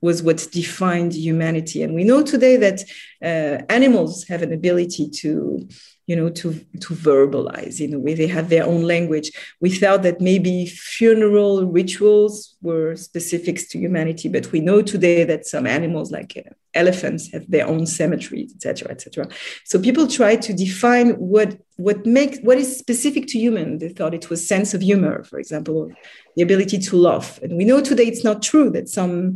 [0.02, 1.84] was what defined humanity.
[1.84, 2.84] And we know today that
[3.24, 5.68] uh, animals have an ability to
[6.08, 6.54] you know to
[6.86, 8.14] to verbalize in a way.
[8.14, 9.32] They have their own language.
[9.62, 15.46] We thought that maybe funeral rituals were specifics to humanity but we know today that
[15.46, 19.28] some animals like uh, elephants have their own cemeteries etc etc
[19.64, 23.80] so people try to define what what makes what is specific to human.
[23.80, 25.92] They thought it was sense of humor for example
[26.36, 27.40] the ability to laugh.
[27.42, 29.36] And we know today it's not true that some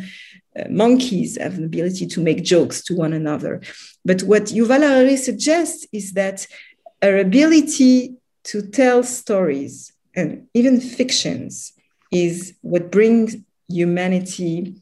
[0.57, 3.61] uh, monkeys have the ability to make jokes to one another.
[4.03, 6.47] But what Yuval Harari suggests is that
[7.01, 11.73] our ability to tell stories and even fictions
[12.11, 13.35] is what brings
[13.67, 14.75] humanity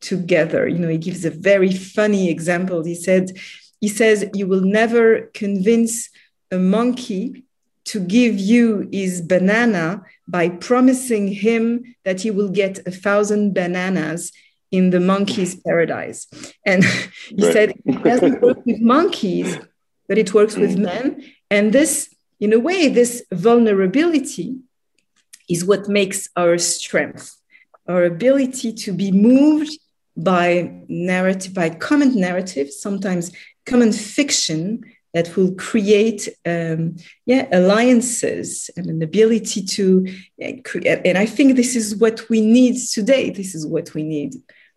[0.00, 0.66] together.
[0.66, 2.84] You know, he gives a very funny example.
[2.84, 3.32] He said,
[3.80, 6.08] he says, you will never convince
[6.50, 7.44] a monkey
[7.84, 14.32] to give you his banana by promising him that he will get a thousand bananas
[14.70, 16.26] in the monkey's paradise.
[16.64, 16.84] And
[17.28, 17.52] he right.
[17.52, 19.58] said it doesn't work with monkeys,
[20.08, 20.84] but it works with mm.
[20.84, 21.32] men.
[21.50, 24.58] And this, in a way, this vulnerability
[25.48, 27.36] is what makes our strength,
[27.88, 29.78] our ability to be moved
[30.16, 33.32] by narrative, by common narrative, sometimes
[33.66, 36.96] common fiction that will create um,
[37.26, 40.06] yeah alliances and an ability to
[40.64, 41.00] create.
[41.04, 44.34] and i think this is what we need today this is what we need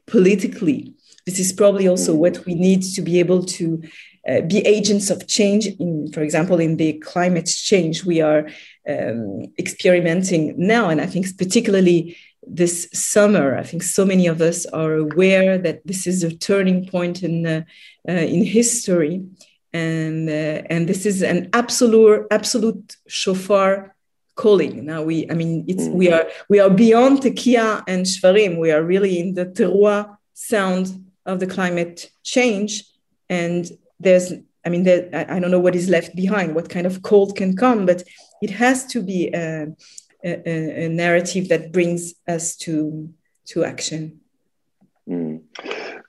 [0.08, 0.93] politically
[1.26, 3.82] this is probably also what we need to be able to
[4.28, 8.47] uh, be agents of change in for example in the climate change we are
[8.88, 10.89] um, experimenting now.
[10.89, 15.86] And i think particularly this summer i think so many of us are aware that
[15.88, 17.62] this is a turning point in uh,
[18.08, 19.24] uh, in history.
[19.76, 23.93] And uh, and this is an absolute absolute shofar
[24.36, 24.86] calling.
[24.86, 28.58] Now we i mean it's we are we are beyond tekiah and shvarim.
[28.58, 32.84] We are really in the teruah sound of the climate change.
[33.30, 33.70] And
[34.00, 34.34] there's
[34.66, 37.36] i mean there, I, I don't know what is left behind what kind of cold
[37.36, 38.04] can come but
[38.42, 39.68] it has to be a,
[40.24, 43.10] a, a narrative that brings us to
[43.46, 44.20] to action.
[45.08, 45.42] Mm.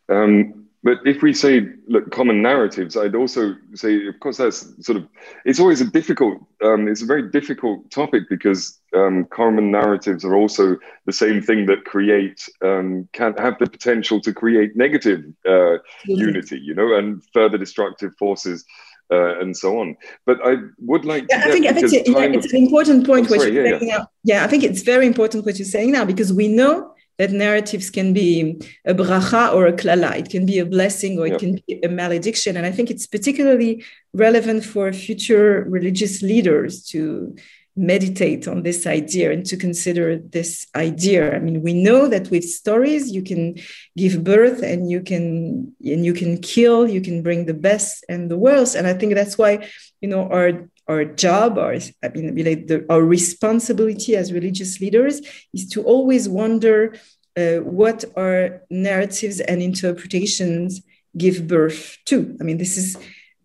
[0.08, 4.96] um, but if we say look common narratives i'd also say of course that's sort
[4.96, 5.08] of
[5.44, 10.36] it's always a difficult um, it's a very difficult topic because um, common narratives are
[10.36, 10.76] also
[11.06, 16.60] the same thing that create um, can have the potential to create negative uh, unity
[16.60, 18.64] you know and further destructive forces
[19.10, 19.96] uh, and so on.
[20.24, 23.26] But I would like yeah, I think, I think yeah, it's an important point.
[23.26, 24.04] Oh, sorry, what you're yeah, saying yeah.
[24.24, 27.90] Yeah, I think it's very important what you're saying now because we know that narratives
[27.90, 30.16] can be a bracha or a klala.
[30.16, 32.56] It can be a blessing or it can be a malediction.
[32.56, 37.36] And I think it's particularly relevant for future religious leaders to
[37.76, 41.34] meditate on this idea and to consider this idea.
[41.34, 43.56] I mean, we know that with stories you can
[43.96, 48.30] give birth and you can and you can kill, you can bring the best and
[48.30, 48.76] the worst.
[48.76, 49.68] And I think that's why,
[50.00, 52.34] you know, our our job, our I mean,
[52.66, 55.20] the, our responsibility as religious leaders
[55.52, 56.94] is to always wonder
[57.36, 60.82] uh, what our narratives and interpretations
[61.16, 62.36] give birth to.
[62.40, 62.96] I mean, this is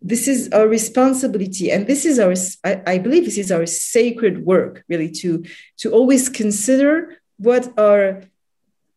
[0.02, 2.34] this is our responsibility, and this is our
[2.64, 5.44] I, I believe this is our sacred work, really, to
[5.78, 8.22] to always consider what our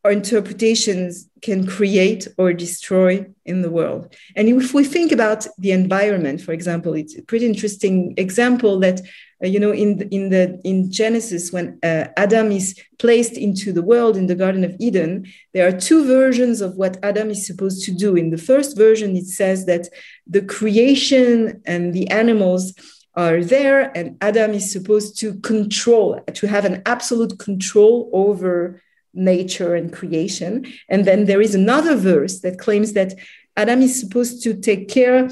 [0.04, 4.14] our interpretations can create or destroy in the world.
[4.36, 9.00] And if we think about the environment, for example, it's a pretty interesting example that
[9.44, 13.72] uh, you know in the, in the in Genesis when uh, Adam is placed into
[13.72, 17.46] the world in the Garden of Eden, there are two versions of what Adam is
[17.46, 18.16] supposed to do.
[18.16, 19.88] In the first version, it says that
[20.28, 22.74] the creation and the animals
[23.16, 28.82] are there and adam is supposed to control to have an absolute control over
[29.14, 30.66] nature and creation.
[30.90, 33.14] And then there is another verse that claims that
[33.56, 35.30] Adam is supposed to take care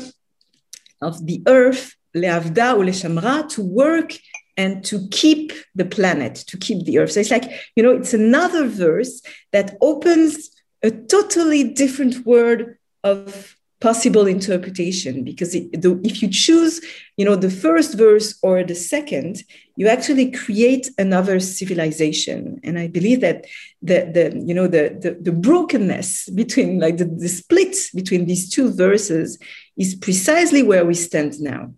[1.01, 4.13] of the earth, leavda ou leshamra, to work
[4.57, 7.13] and to keep the planet, to keep the earth.
[7.13, 9.21] So it's like, you know, it's another verse
[9.51, 10.51] that opens
[10.84, 12.63] a totally different world
[13.03, 16.79] of possible interpretation because if you choose
[17.17, 19.43] you know the first verse or the second
[19.75, 23.45] you actually create another civilization and i believe that
[23.82, 28.49] the, the you know the, the, the brokenness between like the, the split between these
[28.49, 29.39] two verses
[29.77, 31.73] is precisely where we stand now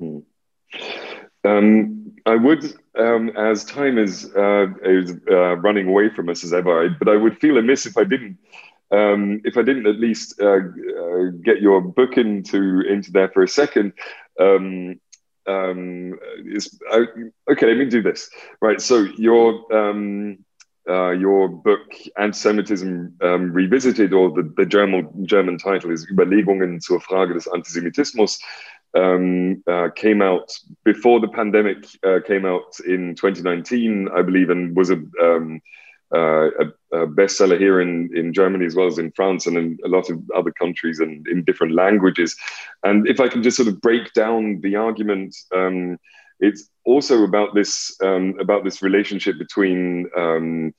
[0.00, 0.22] mm.
[1.44, 1.94] um,
[2.26, 2.62] I would,
[2.98, 7.16] um, as time is, uh, is uh, running away from us as ever, but I
[7.16, 8.36] would feel amiss if I didn't
[8.90, 13.42] um, if I didn't at least uh, uh, get your book into into there for
[13.42, 13.92] a second.
[14.40, 15.00] Um,
[15.46, 16.18] um,
[16.90, 17.06] I,
[17.50, 18.30] okay, let me do this.
[18.60, 18.80] Right.
[18.80, 20.38] So your um,
[20.88, 27.00] uh, your book Antisemitism um, Revisited, or the, the German German title is Überlegungen zur
[27.00, 28.38] Frage des Antisemitismus.
[28.94, 30.50] Um, uh, came out
[30.82, 35.60] before the pandemic uh, came out in 2019, I believe, and was a um,
[36.14, 39.78] uh, a, a, bestseller here in, in Germany as well as in France and in
[39.84, 42.34] a lot of other countries and in different languages.
[42.82, 45.98] And if I can just sort of break down the argument, um,
[46.40, 50.72] it's also about this um, about this relationship between um,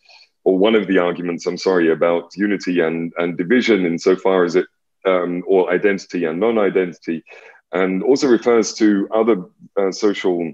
[0.43, 4.65] or one of the arguments, I'm sorry, about unity and, and division insofar as it
[5.05, 7.23] um, or identity and non-identity,
[7.71, 9.43] and also refers to other
[9.77, 10.53] uh, social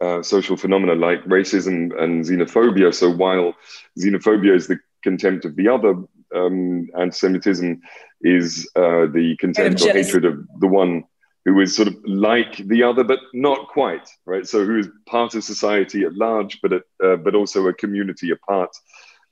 [0.00, 2.94] uh, social phenomena like racism and xenophobia.
[2.94, 3.54] So while
[3.98, 5.94] xenophobia is the contempt of the other,
[6.34, 7.80] um, anti-Semitism
[8.22, 11.04] is uh, the contempt or hatred of the one
[11.44, 14.46] who is sort of like the other, but not quite, right?
[14.46, 18.70] So who is part of society at large, but uh, but also a community apart,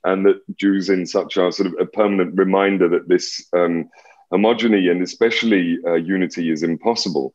[0.03, 3.89] and that Jews in such are sort of a permanent reminder that this um,
[4.33, 7.33] homogeny and especially uh, unity is impossible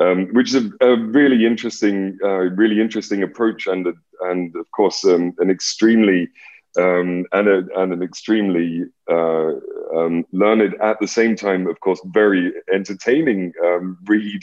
[0.00, 3.86] um, which is a, a really interesting, uh, really interesting approach, and
[4.22, 6.28] and of course um, an extremely
[6.78, 9.52] um, and, a, and an extremely uh,
[9.96, 14.42] um, learned, at the same time, of course, very entertaining um, read,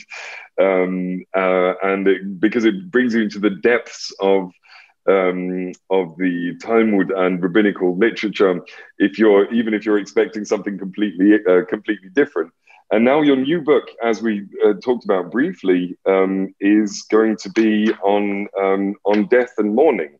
[0.60, 4.52] um, uh, and it, because it brings you into the depths of
[5.08, 8.60] um, of the Talmud and rabbinical literature.
[8.98, 12.52] If you're even if you're expecting something completely uh, completely different.
[12.92, 17.50] And now your new book, as we uh, talked about briefly, um, is going to
[17.50, 20.18] be on um, on death and mourning.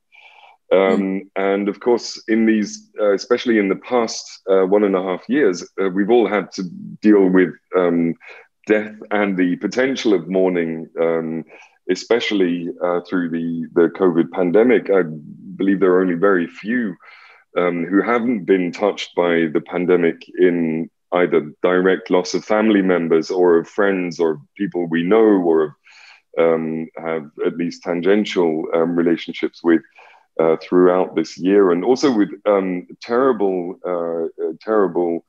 [0.72, 1.30] Um.
[1.36, 5.28] And of course, in these, uh, especially in the past uh, one and a half
[5.28, 6.64] years, uh, we've all had to
[7.00, 8.14] deal with um,
[8.66, 11.44] death and the potential of mourning, um,
[11.88, 14.90] especially uh, through the, the COVID pandemic.
[14.90, 15.02] I
[15.56, 16.96] believe there are only very few
[17.56, 23.30] um, who haven't been touched by the pandemic in either direct loss of family members
[23.30, 25.76] or of friends or people we know or
[26.38, 29.80] um, have at least tangential um, relationships with
[30.38, 35.24] uh, throughout this year, and also with um, terrible, uh, uh terrible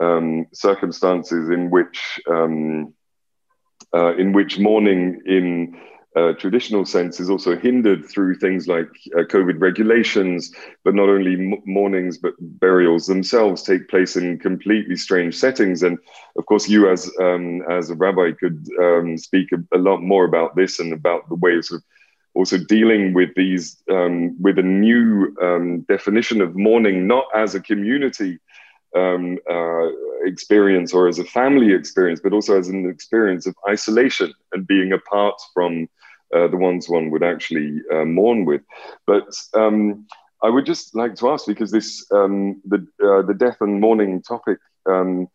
[0.00, 2.94] um, circumstances in which um,
[3.94, 5.78] uh, in which mourning in
[6.16, 11.34] uh, traditional sense is also hindered through things like uh, COVID regulations, but not only
[11.34, 15.82] m- mournings, but burials themselves take place in completely strange settings.
[15.82, 15.98] And
[16.36, 20.24] of course, you as um, as a rabbi could um, speak a, a, lot more
[20.24, 21.82] about this and about the ways of
[22.34, 27.60] also dealing with these um, with a new um, definition of mourning, not as a
[27.60, 28.38] community
[28.96, 29.88] um, uh,
[30.24, 34.92] experience or as a family experience, but also as an experience of isolation and being
[34.92, 35.88] apart from
[36.34, 38.62] uh, the ones one would actually uh, mourn with.
[39.06, 40.06] But um,
[40.42, 44.22] I would just like to ask because this um, the uh, the death and mourning
[44.22, 45.28] topic um,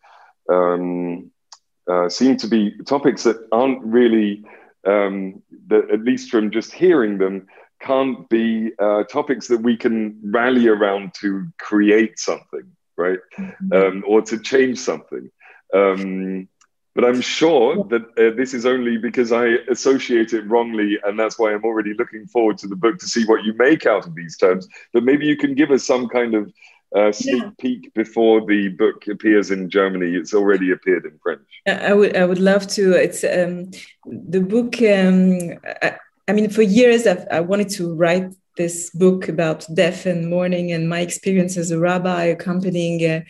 [1.90, 4.44] uh, seem to be topics that aren't really
[4.86, 7.46] um, that at least from just hearing them
[7.80, 12.64] can't be uh, topics that we can rally around to create something,
[12.96, 13.72] right, mm-hmm.
[13.72, 15.30] um, or to change something.
[15.74, 16.48] Um,
[16.94, 21.38] but I'm sure that uh, this is only because I associate it wrongly, and that's
[21.38, 24.14] why I'm already looking forward to the book to see what you make out of
[24.14, 24.68] these terms.
[24.92, 26.52] But maybe you can give us some kind of
[26.94, 27.50] uh, sneak yeah.
[27.58, 30.14] peek before the book appears in Germany.
[30.14, 31.42] It's already appeared in French.
[31.66, 32.92] I would, I would love to.
[32.92, 33.70] It's um,
[34.06, 34.80] the book.
[34.80, 35.96] Um, I,
[36.28, 40.72] I, mean, for years I've, I wanted to write this book about death and mourning
[40.72, 43.20] and my experience as a rabbi accompanying uh,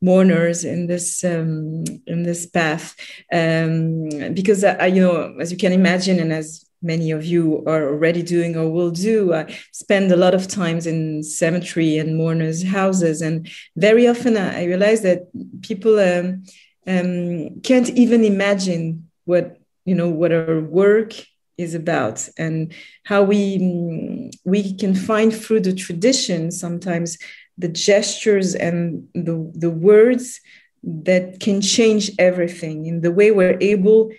[0.00, 2.94] mourners in this um, in this path
[3.32, 7.88] um, because I, you know as you can imagine and as many of you are
[7.88, 9.34] already doing or will do.
[9.34, 14.64] I spend a lot of times in cemetery and mourners houses and very often I
[14.64, 15.28] realize that
[15.62, 16.44] people um,
[16.86, 21.14] um, can't even imagine what you know what our work
[21.56, 22.72] is about and
[23.04, 27.18] how we we can find through the tradition sometimes
[27.58, 30.40] the gestures and the, the words
[30.84, 34.10] that can change everything in the way we're able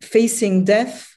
[0.00, 1.15] facing death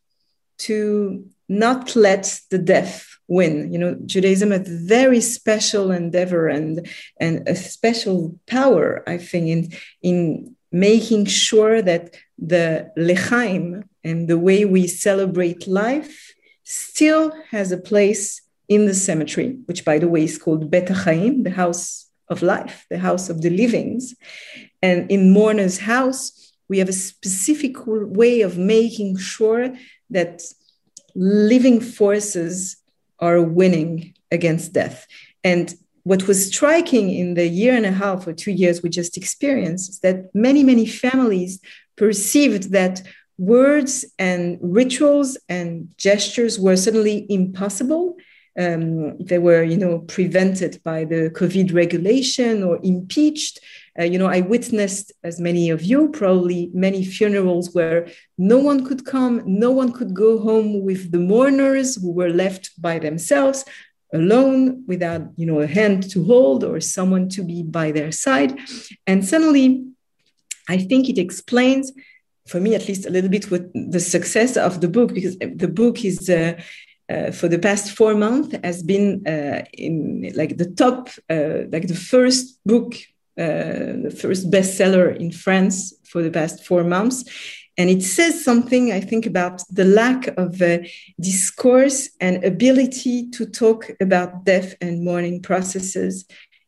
[0.59, 6.87] to not let the death win you know judaism is a very special endeavor and
[7.19, 14.37] and a special power i think in in making sure that the lechaim and the
[14.37, 16.33] way we celebrate life
[16.63, 21.43] still has a place in the cemetery, which, by the way, is called Bet Chaim,
[21.43, 24.15] the house of life, the house of the livings.
[24.81, 29.75] And in mourner's house, we have a specific way of making sure
[30.09, 30.41] that
[31.15, 32.77] living forces
[33.19, 35.07] are winning against death.
[35.43, 39.17] And what was striking in the year and a half or two years we just
[39.17, 41.59] experienced is that many, many families
[41.97, 43.01] perceived that
[43.37, 48.17] words and rituals and gestures were suddenly impossible
[48.59, 53.59] um, they were, you know, prevented by the COVID regulation or impeached.
[53.97, 58.85] Uh, you know, I witnessed, as many of you, probably many funerals where no one
[58.85, 63.65] could come, no one could go home with the mourners who were left by themselves,
[64.13, 68.59] alone, without, you know, a hand to hold or someone to be by their side.
[69.07, 69.85] And suddenly,
[70.67, 71.91] I think it explains
[72.47, 75.67] for me at least a little bit what the success of the book because the
[75.67, 76.59] book is uh,
[77.09, 81.87] uh, for the past four months has been uh, in like the top, uh, like
[81.87, 82.95] the first book,
[83.39, 87.23] the first bestseller in France for the past four months.
[87.77, 90.79] And it says something, I think, about the lack of uh,
[91.19, 96.25] discourse and ability to talk about death and mourning processes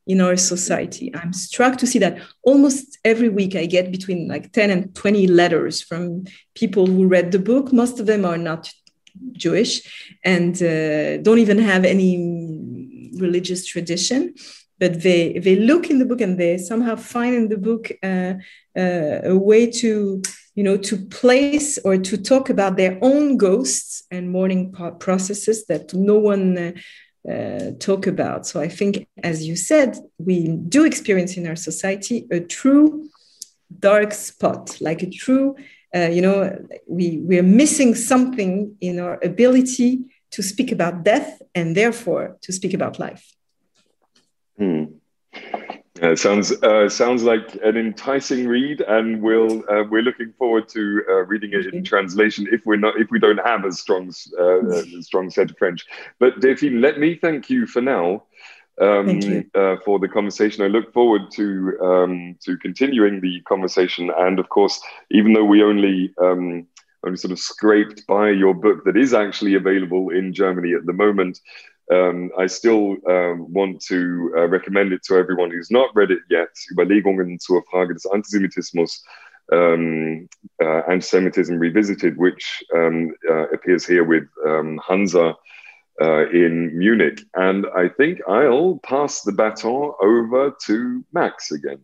[0.08, 1.14] in our society.
[1.14, 5.28] I'm struck to see that almost every week I get between like 10 and 20
[5.28, 7.74] letters from people who read the book.
[7.74, 8.72] Most of them are not
[9.34, 14.34] Jewish and uh, don't even have any religious tradition
[14.82, 18.34] but they they look in the book and they somehow find in the book uh,
[18.84, 20.22] uh, a way to
[20.56, 25.94] you know to place or to talk about their own ghosts and mourning processes that
[25.94, 26.72] no one uh,
[27.32, 32.28] uh, talk about so i think as you said we do experience in our society
[32.32, 33.08] a true
[33.80, 35.56] dark spot like a true
[35.96, 36.38] uh, you know
[36.88, 40.00] we we're missing something in our ability
[40.32, 43.24] to speak about death and therefore to speak about life.
[46.02, 51.04] Uh, sounds uh, sounds like an enticing read, and we'll uh, we're looking forward to
[51.08, 54.66] uh, reading it in translation if we're not if we don't have a strong uh,
[54.68, 55.86] a strong set of French.
[56.18, 58.24] But Delphine, let me thank you for now
[58.82, 60.64] um, uh, for the conversation.
[60.64, 64.82] I look forward to um, to continuing the conversation, and of course,
[65.12, 66.66] even though we only um,
[67.04, 70.93] only sort of scraped by your book that is actually available in Germany at the
[70.93, 71.39] moment
[71.92, 76.22] um, I still um, want to uh, recommend it to everyone who's not read it
[76.30, 76.50] yet.
[76.72, 79.02] Überlegungen zur Frage des Antisemitismus,
[79.52, 80.30] um,
[80.62, 85.36] uh, Antisemitism Revisited, which um, uh, appears here with um, Hanser
[86.02, 87.22] uh, in Munich.
[87.36, 91.82] And I think I'll pass the baton over to Max again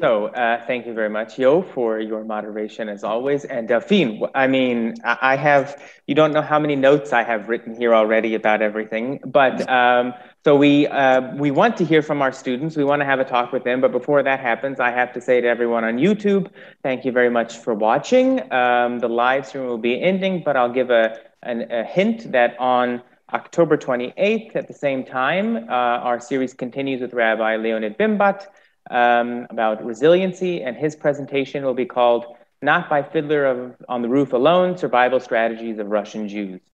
[0.00, 3.44] so uh, thank you very much, Yo, for your moderation as always.
[3.44, 7.74] And Delphine, I mean, I have, you don't know how many notes I have written
[7.74, 9.20] here already about everything.
[9.24, 12.76] But um, so we, uh, we want to hear from our students.
[12.76, 13.80] We want to have a talk with them.
[13.80, 16.50] But before that happens, I have to say to everyone on YouTube,
[16.82, 18.40] thank you very much for watching.
[18.52, 22.58] Um, the live stream will be ending, but I'll give a, an, a hint that
[22.58, 23.02] on
[23.32, 28.46] October 28th at the same time, uh, our series continues with Rabbi Leonid Bimbat
[28.90, 32.26] um, about resiliency, and his presentation will be called
[32.62, 36.60] Not by Fiddler of, on the Roof Alone Survival Strategies of Russian Jews.